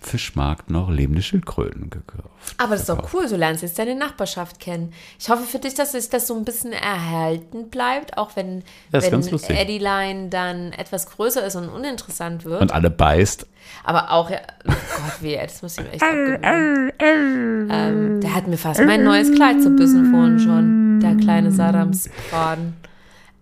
[0.00, 2.28] Fischmarkt noch lebende Schildkröten gekauft.
[2.58, 4.92] Aber das ist doch cool, du lernst jetzt deine Nachbarschaft kennen.
[5.18, 9.10] Ich hoffe für dich, dass sich das so ein bisschen erhalten bleibt, auch wenn, wenn
[9.10, 9.56] ganz lustig.
[9.56, 12.60] Eddie Line dann etwas größer ist und uninteressant wird.
[12.60, 13.46] Und alle beißt.
[13.84, 16.92] Aber auch, ja, oh Gott, weh, das muss ich ihm echt abgewöhnen.
[16.98, 22.74] ähm, der hat mir fast mein neues Kleid zerbissen vorhin schon, der kleine Sadamsbraten.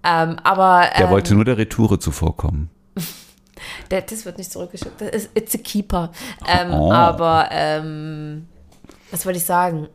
[0.02, 2.70] Ähm, aber Der ähm, wollte nur der Retoure zuvorkommen.
[3.90, 5.00] Der, das wird nicht zurückgeschickt.
[5.00, 6.10] Das ist It's a Keeper.
[6.48, 6.90] Ähm, Oh.
[6.92, 8.46] Aber ähm,
[9.10, 9.88] was wollte ich sagen?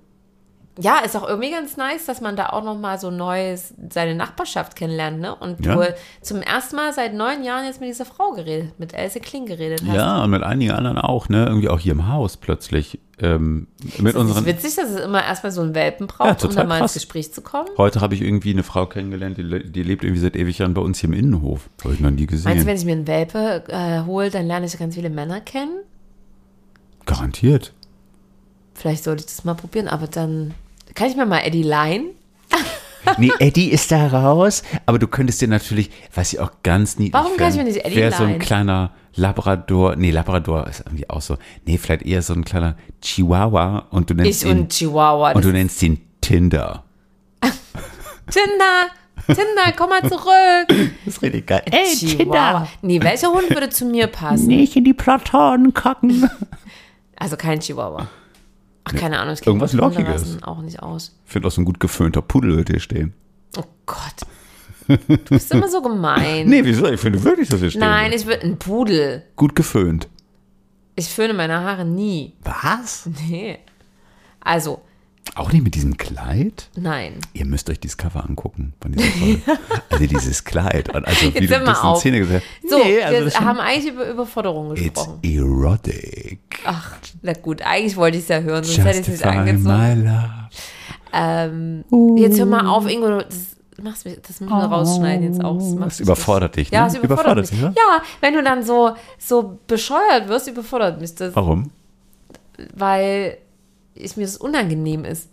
[0.78, 4.13] Ja, ist auch irgendwie ganz nice, dass man da auch noch mal so neues seine
[4.13, 5.34] Nachbarschaft kennenlernt, ne?
[5.34, 5.76] Und Ja.
[5.76, 9.45] du zum ersten Mal seit neun Jahren jetzt mit dieser Frau geredet, mit Else Kling
[9.45, 9.95] geredet hast.
[9.95, 11.45] Ja, und mit einigen anderen auch, ne?
[11.45, 12.99] Irgendwie auch hier im Haus plötzlich.
[13.21, 13.67] Ähm,
[13.99, 14.45] mit ist unseren.
[14.45, 16.93] witzig, dass es immer erstmal so einen Welpen braucht, Ja, um dann mal ins krass.
[16.95, 17.69] Gespräch zu kommen.
[17.78, 20.82] Heute habe ich irgendwie eine Frau kennengelernt, die, die lebt irgendwie seit ewig Jahren bei
[20.82, 21.69] uns hier im Innenhof.
[21.86, 22.49] Habe ich noch nie gesehen.
[22.49, 25.39] Meinst du, wenn ich mir einen Welpe äh, hole, dann lerne ich ganz viele Männer
[25.39, 25.80] kennen?
[27.05, 27.71] Garantiert.
[28.73, 30.53] Vielleicht sollte ich das mal probieren, aber dann
[30.96, 32.08] kann ich mir mal Eddie leihen.
[33.20, 37.14] Nee, Eddie ist da raus, aber du könntest dir natürlich, was ich auch ganz niedlich
[37.14, 38.39] Warum kann ich mir nicht Eddie Wäre so ein leihen?
[38.39, 41.38] kleiner Labrador, nee, Labrador ist irgendwie auch so,
[41.68, 45.34] nee, vielleicht eher so ein kleiner Chihuahua und du nennst Ich ihn, und Chihuahua.
[45.34, 46.84] und du nennst ihn Tinder.
[48.32, 48.88] Tinder,
[49.28, 50.68] Tinder, komm mal zurück.
[51.06, 51.62] Das ist richtig geil.
[51.96, 52.68] Chihuahua.
[52.82, 54.48] Nee, welcher Hund würde zu mir passen?
[54.48, 56.28] Nicht in die Platanen kacken.
[57.18, 58.08] Also kein Chihuahua.
[58.86, 60.44] Ach, keine Ahnung, kenne Irgendwas Lockiges.
[60.44, 61.18] auch nicht aus.
[61.26, 63.14] Ich finde auch so ein gut geföhnter Pudel wird hier stehen.
[63.58, 63.98] Oh Gott.
[64.88, 66.48] Du bist immer so gemein.
[66.50, 66.86] Nee, wieso?
[66.88, 69.24] Ich finde wirklich, dass hier stehen Nein, ich will ein Pudel.
[69.36, 70.08] Gut geföhnt.
[70.96, 72.34] Ich föhne meine Haare nie.
[72.44, 73.10] Was?
[73.28, 73.58] Nee.
[74.40, 74.82] Also,
[75.34, 76.69] Auch nicht mit diesem Kleid?
[76.78, 77.13] nein.
[77.34, 79.41] Ihr müsst euch dieses Cover angucken von dieser Folge.
[79.89, 80.93] also dieses Kleid.
[80.95, 81.99] Und also wie Jetzt du das in auf.
[81.99, 85.19] Szene gesagt So, Nee, also wir das schon- haben eigentlich über Überforderung It's gesprochen.
[85.23, 86.39] erotic.
[86.63, 89.63] Ach, na gut, eigentlich wollte ich es ja hören, sonst hätte ich es nicht angezogen.
[89.63, 90.30] my love.
[91.11, 91.84] Ähm,
[92.17, 95.57] jetzt hör mal auf, Ingo, du- das, machst, das müssen wir rausschneiden jetzt auch.
[95.57, 96.78] Das, macht Das überfordert dich, ne?
[96.78, 97.59] Ja, es überfordert, Überfordert mich.
[97.59, 97.73] dich, ja?
[97.97, 101.71] Ja, wenn du dann so, so bescheuert wirst, überfordert mich das, Warum?
[102.76, 103.38] weil
[103.96, 105.30] ich, mir das unangenehm ist.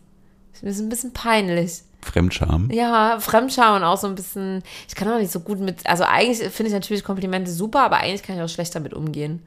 [0.63, 1.83] Mir ist ein bisschen peinlich.
[2.03, 2.71] Fremdscham.
[2.71, 6.05] Ja, Fremdscham und auch so ein bisschen, ich kann auch nicht so gut mit, also
[6.05, 9.41] eigentlich finde ich natürlich Komplimente super, aber eigentlich kann ich auch schlecht damit umgehen.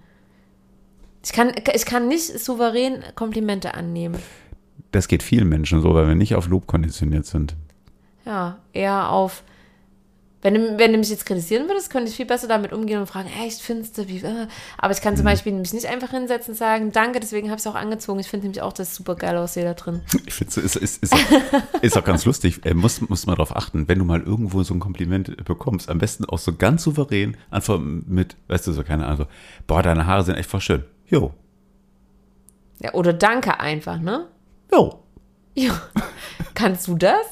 [1.23, 4.21] Ich kann, ich kann nicht souverän Komplimente annehmen.
[4.91, 7.55] Das geht vielen Menschen so, weil wir nicht auf Lob konditioniert sind.
[8.25, 9.43] Ja, eher auf.
[10.45, 13.07] Wenn du, wenn du mich jetzt kritisieren würdest, könnte ich viel besser damit umgehen und
[13.07, 14.17] fragen, echt, findest du, wie.
[14.19, 14.45] Äh?
[14.77, 17.65] Aber ich kann zum Beispiel mich nicht einfach hinsetzen und sagen, danke, deswegen habe ich
[17.65, 18.19] es auch angezogen.
[18.19, 20.01] Ich finde nämlich auch, dass es super geil aussieht da drin.
[20.27, 22.63] Ich finde es ist, ist, ist, auch- ist auch ganz lustig.
[22.63, 25.97] Äh, muss, muss man darauf achten, wenn du mal irgendwo so ein Kompliment bekommst, am
[25.97, 29.25] besten auch so ganz souverän, einfach mit, weißt du, so keine Ahnung, so,
[29.65, 30.83] boah, deine Haare sind echt voll schön.
[31.07, 31.33] Jo.
[32.81, 34.27] Ja, oder danke einfach, ne?
[34.71, 34.99] Jo.
[35.55, 35.71] Ja.
[36.53, 37.25] Kannst du das?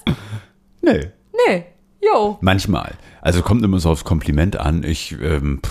[0.81, 1.11] Nee.
[1.47, 1.65] Nee.
[2.05, 2.37] Jo.
[2.41, 2.95] Manchmal.
[3.21, 4.83] Also kommt immer so aufs Kompliment an.
[4.83, 5.61] Ich ähm,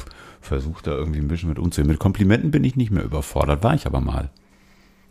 [0.40, 1.88] versuche da irgendwie ein bisschen mit umzugehen.
[1.88, 4.30] Mit Komplimenten bin ich nicht mehr überfordert, war ich aber mal.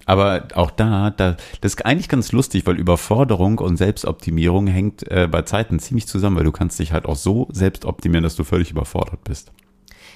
[0.05, 5.27] Aber auch da, da, das ist eigentlich ganz lustig, weil Überforderung und Selbstoptimierung hängt äh,
[5.29, 8.43] bei Zeiten ziemlich zusammen, weil du kannst dich halt auch so selbst optimieren, dass du
[8.43, 9.51] völlig überfordert bist.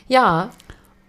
[0.07, 0.49] Ja.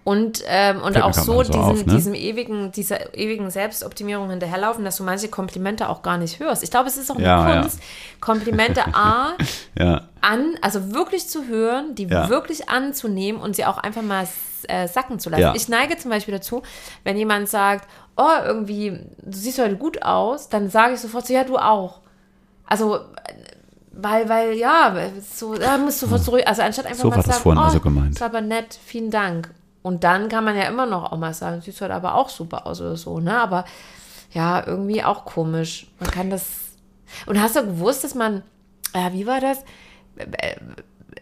[0.07, 1.93] Und, ähm, und Fällt auch so so diesem, auf, ne?
[1.97, 6.63] diesem ewigen, dieser ewigen Selbstoptimierung hinterherlaufen, dass du manche Komplimente auch gar nicht hörst.
[6.63, 7.61] Ich glaube, es ist auch eine Ja, ja.
[7.63, 7.81] Kunst,
[8.21, 9.31] Komplimente A
[9.77, 12.29] Ja, an, also wirklich zu hören, die Ja.
[12.29, 14.29] wirklich anzunehmen und sie auch einfach mal
[14.69, 15.43] äh, sacken zu lassen.
[15.43, 15.55] Ja.
[15.57, 16.63] Ich neige zum Beispiel dazu,
[17.03, 21.35] wenn jemand sagt, oh, irgendwie, du siehst heute gut aus, dann sage ich sofort so,
[21.35, 21.99] ja, du auch.
[22.65, 23.01] Also, äh,
[23.91, 24.95] weil, weil, ja,
[25.35, 27.61] so, da musst du sofort zurück, also anstatt einfach So mal zu das sagen, vorhin
[27.61, 28.15] oh, also gemeint.
[28.15, 29.51] ist aber nett, vielen Dank.
[29.87, 32.67] Und dann kann man ja immer noch auch mal sagen, siehst heute aber auch super
[32.67, 33.39] aus oder so, ne?
[33.39, 33.65] Aber
[34.33, 35.87] ja, irgendwie auch komisch.
[36.01, 36.45] Man kann das.
[37.27, 38.43] Und hast du gewusst, dass man,
[38.93, 39.59] äh, wie war das?
[40.17, 40.57] Äh,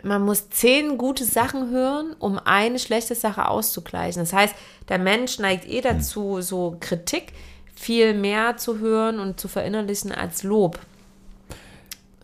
[0.03, 4.23] Man muss zehn gute Sachen hören, um eine schlechte Sache auszugleichen.
[4.23, 4.55] Das heißt,
[4.89, 7.33] der Mensch neigt eh dazu, so Kritik
[7.75, 10.79] viel mehr zu hören und zu verinnerlichen als Lob.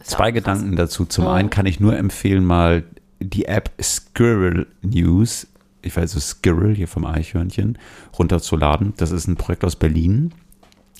[0.01, 0.31] Ist Zwei.
[0.31, 1.05] Gedanken dazu.
[1.05, 1.33] Zum Ja.
[1.35, 2.85] einen kann ich nur empfehlen, mal
[3.21, 5.47] die App Squirrel News,
[5.83, 7.79] ich weiß so Squirrel hier vom Eichhörnchen,
[8.19, 8.95] runterzuladen.
[8.97, 10.33] Das ist ein Projekt aus Berlin.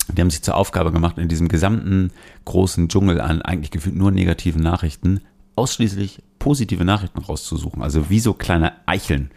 [0.07, 2.11] Die haben sich zur Aufgabe gemacht, in diesem gesamten
[2.45, 5.21] großen Dschungel an eigentlich gefühlt nur negativen Nachrichten
[5.55, 7.81] ausschließlich positive Nachrichten rauszusuchen.
[7.81, 9.31] Also wie so kleine Eicheln.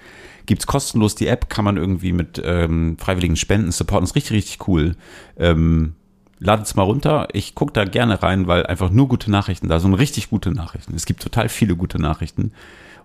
[0.46, 4.04] Gibt's kostenlos die App, kann man irgendwie mit ähm, freiwilligen Spenden supporten.
[4.04, 4.96] Ist richtig, richtig cool.
[5.38, 5.94] Ähm,
[6.38, 7.28] Ladet's mal runter.
[7.32, 9.94] Ich gucke da gerne rein, weil einfach nur gute Nachrichten da sind.
[9.94, 10.94] Richtig gute Nachrichten.
[10.94, 12.52] Es gibt total viele gute Nachrichten.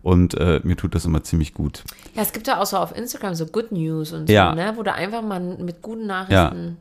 [0.02, 1.84] Und äh, mir tut das immer ziemlich gut.
[2.16, 4.56] Ja, es gibt ja auch so auf Instagram so Good News und so, Ja.
[4.56, 4.74] ne?
[4.76, 6.78] wo du einfach mal mit guten Nachrichten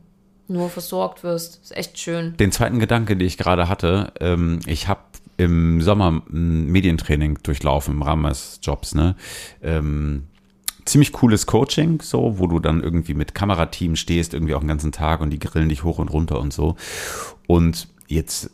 [0.46, 1.60] nur versorgt wirst.
[1.62, 2.36] Ist echt schön.
[2.38, 5.00] Den zweiten Gedanke, den ich gerade hatte, ähm, ich habe
[5.36, 8.94] im Sommer ein Medientraining durchlaufen im Rahmen meines Jobs.
[8.94, 9.14] Ne?
[9.62, 10.24] Ähm,
[10.84, 14.90] ziemlich cooles Coaching, so, wo du dann irgendwie mit Kamerateam stehst, irgendwie auch den ganzen
[14.90, 16.76] Tag und die grillen dich hoch und runter und so.
[17.46, 18.50] Und jetzt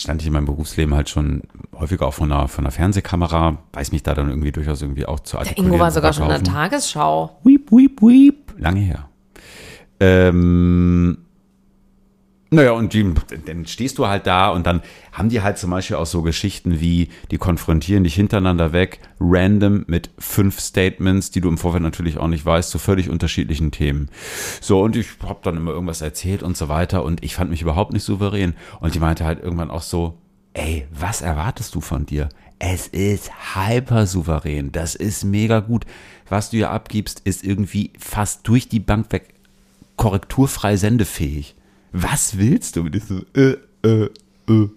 [0.00, 1.42] stand ich in meinem Berufsleben halt schon
[1.74, 5.20] häufiger auch von einer, von einer Fernsehkamera, weiß mich da dann irgendwie durchaus irgendwie auch
[5.20, 5.72] zu Der artikulieren.
[5.74, 6.42] Ingo war sogar schon in der.
[6.42, 7.38] Tagesschau.
[7.44, 8.54] Weep, weep, weep.
[8.58, 9.08] Lange her.
[10.00, 11.18] Ähm,
[12.50, 13.12] naja, und die,
[13.44, 14.82] dann stehst du halt da und dann
[15.12, 19.84] haben die halt zum Beispiel auch so Geschichten wie, die konfrontieren dich hintereinander weg, random
[19.86, 24.08] mit fünf Statements, die du im Vorfeld natürlich auch nicht weißt, zu völlig unterschiedlichen Themen.
[24.62, 27.60] So, und ich habe dann immer irgendwas erzählt und so weiter und ich fand mich
[27.60, 28.54] überhaupt nicht souverän.
[28.80, 30.16] Und die meinte halt irgendwann auch so,
[30.54, 32.30] ey, was erwartest du von dir?
[32.58, 34.72] Es ist hyper souverän.
[34.72, 35.84] Das ist mega gut.
[36.28, 39.34] Was du hier abgibst, ist irgendwie fast durch die Bank weg
[39.96, 41.54] korrekturfrei sendefähig.
[41.92, 42.82] Was willst du?
[42.82, 44.10] Und ich so, äh, äh,
[44.48, 44.68] äh.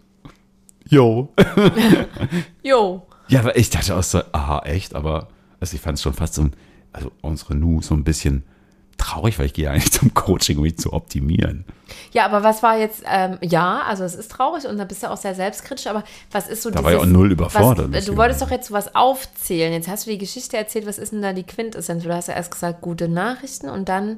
[0.89, 1.29] Jo.
[2.63, 3.05] Jo.
[3.27, 6.33] Ja, aber ich dachte auch so, aha, echt, aber also ich fand es schon fast
[6.33, 6.53] so, ein-
[6.91, 8.43] also unsere Nu so ein bisschen
[8.97, 11.65] traurig, weil ich gehe ja eigentlich zum Coaching, um mich zu optimieren.
[12.11, 15.09] Ja, aber was war jetzt, ähm, ja, also es ist traurig und da bist du
[15.09, 18.17] auch sehr selbstkritisch, aber was ist so Da war ich auch null überfordert, Was, du
[18.17, 19.73] wolltest doch jetzt was aufzählen.
[19.73, 22.03] Jetzt hast du die Geschichte erzählt, was ist denn da die Quintessenz?
[22.03, 24.17] Du hast ja erst gesagt, gute Nachrichten und dann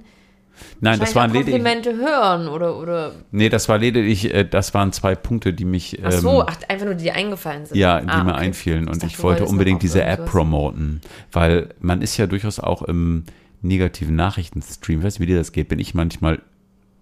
[0.80, 4.91] Nein, das waren lediglich, Komplimente hören oder, oder nee, das war lediglich, äh, das waren
[4.91, 7.78] zwei Punkte, die mich, ach so, ähm, ach, einfach nur die dir eingefallen sind.
[7.78, 8.41] Ja, die Ah, mir okay.
[8.41, 8.88] einfielen.
[8.88, 11.01] Und dachte, ich du wollte unbedingt diese App promoten,
[11.32, 13.24] weil man ist ja durchaus auch im
[13.62, 16.41] negativen Nachrichtenstream, ich weiß nicht, wie dir das geht, bin ich manchmal,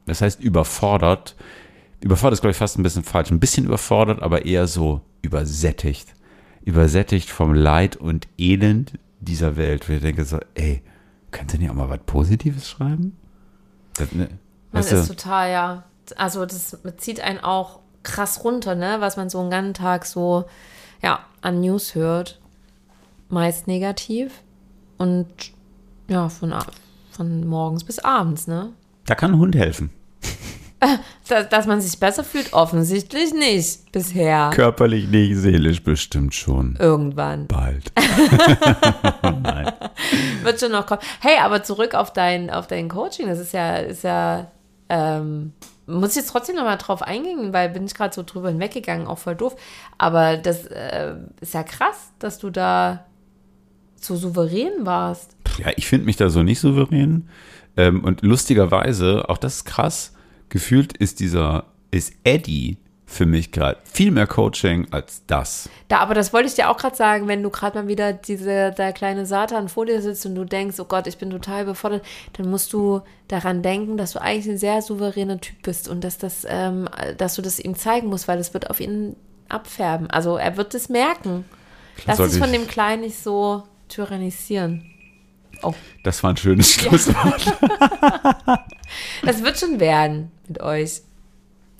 [0.05, 1.35] das heißt überfordert.
[2.01, 3.31] Überfordert ist, glaube ich, fast ein bisschen falsch.
[3.31, 6.13] Ein bisschen überfordert, aber eher so übersättigt.
[6.63, 9.87] Übersättigt vom Leid und Elend dieser Welt.
[9.89, 10.81] Wo ich denke so, ey,
[11.31, 13.17] könnt ihr nicht auch mal was Positives schreiben?
[13.97, 14.29] Das, ne,
[14.71, 15.83] Man ist total, ja.
[16.15, 18.97] Also das zieht einen auch krass runter, ne?
[18.99, 20.45] Was man so einen ganzen Tag so,
[21.01, 22.39] ja, an News hört.
[23.29, 24.31] Meist negativ.
[24.97, 25.27] Und
[26.07, 26.53] ja, von,
[27.11, 28.73] von morgens bis abends, ne?
[29.05, 29.89] da kann ein Hund helfen.
[31.27, 34.49] Dass, dass man sich besser fühlt, offensichtlich nicht bisher.
[34.51, 36.75] Körperlich nicht, seelisch bestimmt schon.
[36.79, 37.45] Irgendwann.
[37.45, 37.91] Bald.
[39.21, 39.71] Nein.
[40.43, 41.01] Wird schon noch kommen.
[41.19, 43.27] Hey, aber zurück auf dein, auf dein Coaching.
[43.27, 44.51] Das ist ja, ist ja,
[44.89, 45.53] ähm,
[45.85, 49.07] muss ich jetzt trotzdem noch mal drauf eingehen, weil bin ich gerade so drüber hinweggegangen,
[49.07, 49.55] auch voll doof.
[49.97, 53.05] Aber das äh, ist ja krass, dass du da
[53.95, 55.35] so souverän warst.
[55.57, 57.29] Ja, ich finde mich da so nicht souverän.
[57.77, 60.13] Ähm, und lustigerweise, auch das ist krass,
[60.49, 62.77] gefühlt ist dieser, ist Eddie
[63.11, 65.69] für mich gerade viel mehr Coaching als das.
[65.89, 68.71] Da, aber das wollte ich dir auch gerade sagen, wenn du gerade mal wieder diese,
[68.71, 72.05] der kleine Satan vor dir sitzt und du denkst, oh Gott, ich bin total überfordert,
[72.33, 76.17] dann musst du daran denken, dass du eigentlich ein sehr souveräner Typ bist und dass
[76.17, 76.87] das, ähm,
[77.17, 79.17] dass du das ihm zeigen musst, weil es wird auf ihn
[79.49, 80.09] abfärben.
[80.09, 81.43] Also er wird es merken.
[82.05, 84.85] Lass dich von dem Kleinen nicht so tyrannisieren.
[85.63, 87.45] Oh, Das war ein schönes Schlusswort.
[89.23, 91.01] das wird schon werden mit euch.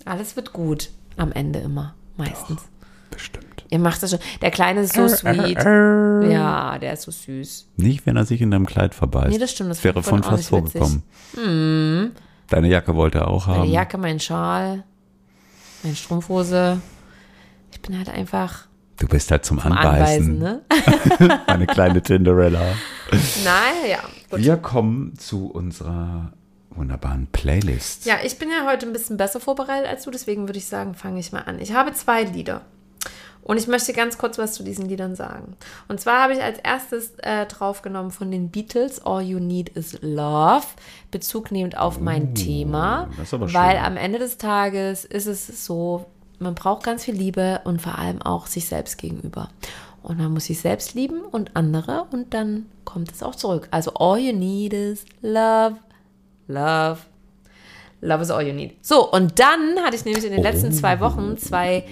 [0.06, 0.90] Alles wird gut.
[1.18, 1.96] Am Ende immer.
[2.18, 2.62] Meistens.
[3.10, 3.66] Bestimmt.
[3.70, 4.20] Ihr macht das schon.
[4.42, 5.58] Der Kleine ist so sweet.
[5.64, 7.70] Ja, der ist so süß.
[7.78, 9.30] Nicht, wenn er sich in deinem Kleid verbeißt.
[9.30, 11.04] Nee, das stimmt, das Das wäre von fast vorgekommen.
[12.48, 13.70] Deine Jacke wollte er auch Meine haben.
[13.70, 14.84] Jacke, mein Schal,
[15.84, 16.82] meine Strumpfhose.
[17.72, 18.68] Ich bin halt einfach
[19.02, 20.44] Du bist halt zum am Anbeißen.
[20.44, 20.62] Anweisen,
[21.20, 21.42] ne?
[21.48, 22.62] Eine kleine Tinderella.
[23.44, 24.00] Naja,
[24.30, 24.40] gut.
[24.40, 26.32] Wir kommen zu unserer
[26.76, 28.06] wunderbaren Playlist.
[28.06, 30.96] Ja, ich bin ja heute ein bisschen besser vorbereitet als du, deswegen würde ich sagen,
[30.96, 31.60] fange ich mal an.
[31.60, 32.62] Ich habe zwei Lieder.
[33.44, 35.56] Und ich möchte ganz kurz was zu diesen Liedern sagen.
[35.88, 39.98] Und zwar habe ich als erstes äh, draufgenommen von den Beatles All You Need Is
[40.02, 40.66] Love,
[41.10, 43.10] Bezug nehmend auf mein Thema.
[43.18, 43.86] das aber weil schön.
[43.86, 46.06] am Ende des Tages ist es so,
[46.38, 49.50] man braucht ganz viel Liebe und vor allem auch sich selbst gegenüber.
[50.04, 53.68] Und man muss sich selbst lieben und andere und dann kommt es auch zurück.
[53.72, 55.76] Also All You Need Is Love,
[56.52, 57.00] Love,
[58.02, 58.74] Love is all you need.
[58.82, 61.86] So, und dann hatte ich nämlich in den letzten zwei Wochen zwei.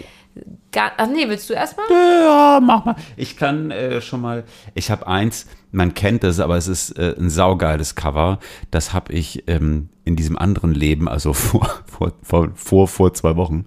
[0.76, 1.86] Ach nee, willst du erstmal?
[1.90, 2.96] Ja, mach mal.
[3.18, 4.44] Ich kann äh, schon mal.
[4.74, 8.40] Ich habe eins, man kennt das, aber es ist äh, ein saugeiles Cover.
[8.72, 13.36] Das habe ich ähm, in diesem anderen Leben, also vor, vor, vor, vor, vor zwei
[13.36, 13.66] Wochen,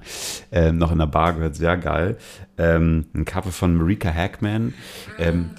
[0.51, 1.55] ähm, noch in der Bar gehört.
[1.55, 2.16] Sehr geil.
[2.59, 4.74] Ähm, ein Cover von Marika Hackman,
[5.18, 5.51] ähm,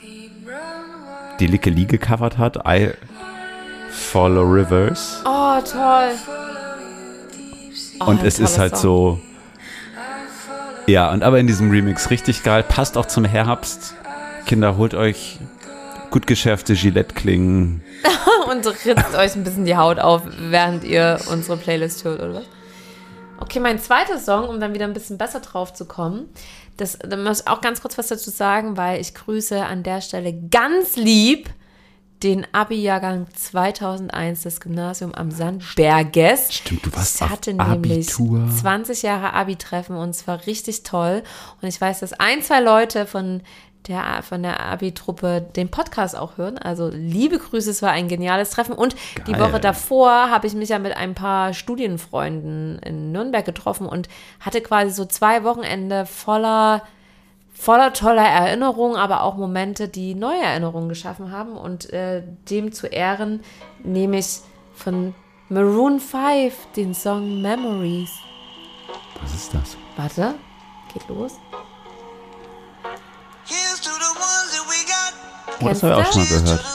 [1.39, 2.57] die Licke Lee gecovert hat.
[2.67, 2.91] I
[3.93, 5.21] Follow Rivers.
[5.25, 6.11] Oh, toll.
[7.99, 8.81] Oh, und es ist halt Song.
[8.81, 9.21] so.
[10.87, 12.63] Ja, und aber in diesem Remix richtig geil.
[12.63, 13.95] Passt auch zum Herbst.
[14.45, 15.39] Kinder, holt euch
[16.09, 17.81] gut geschärfte Gillette-Klingen.
[18.51, 22.43] Und ritzt euch ein bisschen die Haut auf, während ihr unsere Playlist hört, oder was?
[23.39, 26.29] Okay, mein zweiter Song, um dann wieder ein bisschen besser drauf zu kommen.
[26.77, 30.01] Das, da muss ich auch ganz kurz was dazu sagen, weil ich grüße an der
[30.01, 31.49] Stelle ganz lieb
[32.23, 36.53] den Abi-Jahrgang 2001 des Gymnasium am Sandberges.
[36.53, 38.49] Stimmt, du warst Ich hatte auf nämlich Abitur.
[38.49, 41.23] 20 Jahre Abi-Treffen und es war richtig toll.
[41.61, 43.41] Und ich weiß, dass ein, zwei Leute von
[43.87, 46.57] der, von der Abi-Truppe den Podcast auch hören.
[46.57, 48.73] Also liebe Grüße, es war ein geniales Treffen.
[48.73, 48.95] Und
[49.27, 49.41] die Geil.
[49.41, 54.07] Woche davor habe ich mich ja mit ein paar Studienfreunden in Nürnberg getroffen und
[54.39, 56.83] hatte quasi so zwei Wochenende voller
[57.53, 61.55] voller toller Erinnerungen, aber auch Momente, die neue Erinnerungen geschaffen haben.
[61.55, 63.41] Und äh, dem zu Ehren
[63.83, 64.41] nehme ich
[64.75, 65.13] von
[65.49, 68.11] Maroon 5 den Song Memories.
[69.21, 69.77] Was ist das?
[69.95, 70.35] Warte,
[70.93, 71.33] geht los.
[73.45, 75.13] Here's to the ones that we got.
[75.61, 76.65] Oh, das habe ich auch schon mal gehört.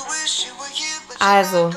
[1.21, 1.71] Also,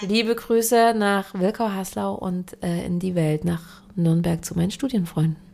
[0.00, 5.49] liebe Grüße nach Wilkau-Haslau und äh, in die Welt, nach Nürnberg zu meinen Studienfreunden.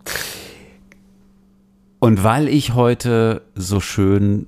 [1.99, 4.47] Und weil ich heute so schön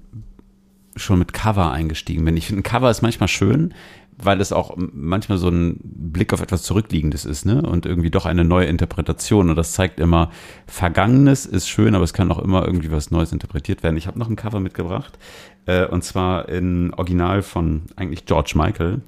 [0.97, 2.37] schon mit Cover eingestiegen bin.
[2.37, 3.73] Ich finde, ein Cover ist manchmal schön,
[4.21, 7.63] weil es auch manchmal so ein Blick auf etwas Zurückliegendes ist, ne?
[7.63, 9.49] Und irgendwie doch eine neue Interpretation.
[9.49, 10.31] Und das zeigt immer,
[10.67, 13.97] Vergangenes ist schön, aber es kann auch immer irgendwie was Neues interpretiert werden.
[13.97, 15.19] Ich habe noch ein Cover mitgebracht.
[15.67, 19.01] Äh, und zwar in Original von eigentlich George Michael.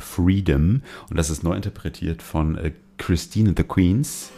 [0.00, 0.82] Freedom.
[1.08, 4.32] Und das ist neu interpretiert von äh, Christine the Queens.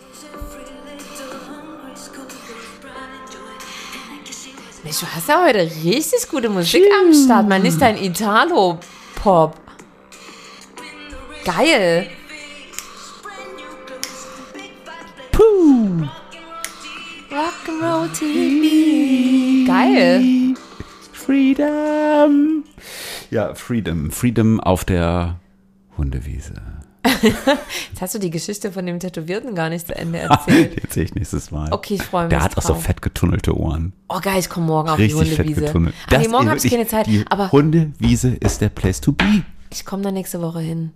[4.87, 9.57] Mensch, du hast ja heute richtig gute Musik am Start, mal nicht dein Italo-Pop.
[11.45, 12.07] Geil.
[15.33, 16.07] Puh.
[17.33, 19.67] Rock'n'Roll TV.
[19.67, 20.55] Geil.
[21.13, 22.63] Freedom.
[23.33, 24.13] Ja, Freedom.
[24.13, 25.41] Freedom auf der
[25.99, 26.76] Hundewiese.
[27.91, 30.75] Jetzt hast du die Geschichte von dem Tätowierten gar nicht zu Ende erzählt.
[30.77, 31.73] Die erzähle ich nächstes Mal.
[31.73, 33.93] Okay, ich freue mich Der hat auch so fett getunnelte Ohren.
[34.09, 35.61] Oh geil, ich komme morgen auf Richtig die fett Hundewiese.
[35.67, 35.95] getunnelt.
[36.13, 39.43] Ah, nee, morgen habe ich keine Zeit, Die aber Hundewiese ist der Place to be.
[39.71, 40.93] ich komme da nächste Woche hin.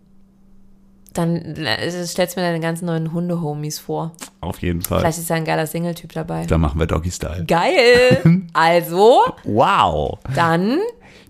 [1.13, 4.13] Dann äh, stellst du mir deine ganzen neuen Hunde-Homies vor.
[4.41, 5.01] Auf jeden Fall.
[5.01, 6.47] Vielleicht ist da ein geiler Single-Typ dabei.
[6.47, 7.45] Da machen wir Doggy Style.
[7.47, 8.23] Geil.
[8.53, 10.19] Also, Wow.
[10.35, 10.79] dann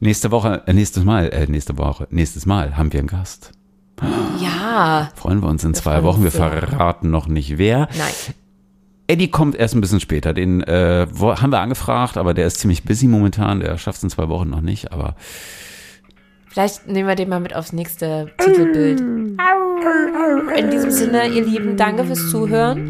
[0.01, 3.53] Nächste Woche, äh, nächstes Mal, äh, nächste Woche, nächstes Mal haben wir einen Gast.
[4.41, 5.11] Ja.
[5.15, 6.23] Freuen wir uns in zwei Wochen.
[6.23, 7.89] Wir verraten noch nicht wer.
[7.97, 8.35] Nein.
[9.07, 10.33] Eddie kommt erst ein bisschen später.
[10.33, 13.61] Den äh, haben wir angefragt, aber der ist ziemlich busy momentan.
[13.61, 14.93] Der schafft es in zwei Wochen noch nicht.
[14.93, 15.17] Aber
[16.51, 19.01] Vielleicht nehmen wir den mal mit aufs nächste Titelbild.
[19.01, 22.81] In diesem Sinne, ihr Lieben, danke fürs Zuhören.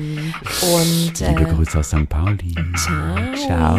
[0.63, 2.09] Und liebe äh, Grüße aus St.
[2.09, 2.55] Pauli.
[2.77, 3.79] ciao.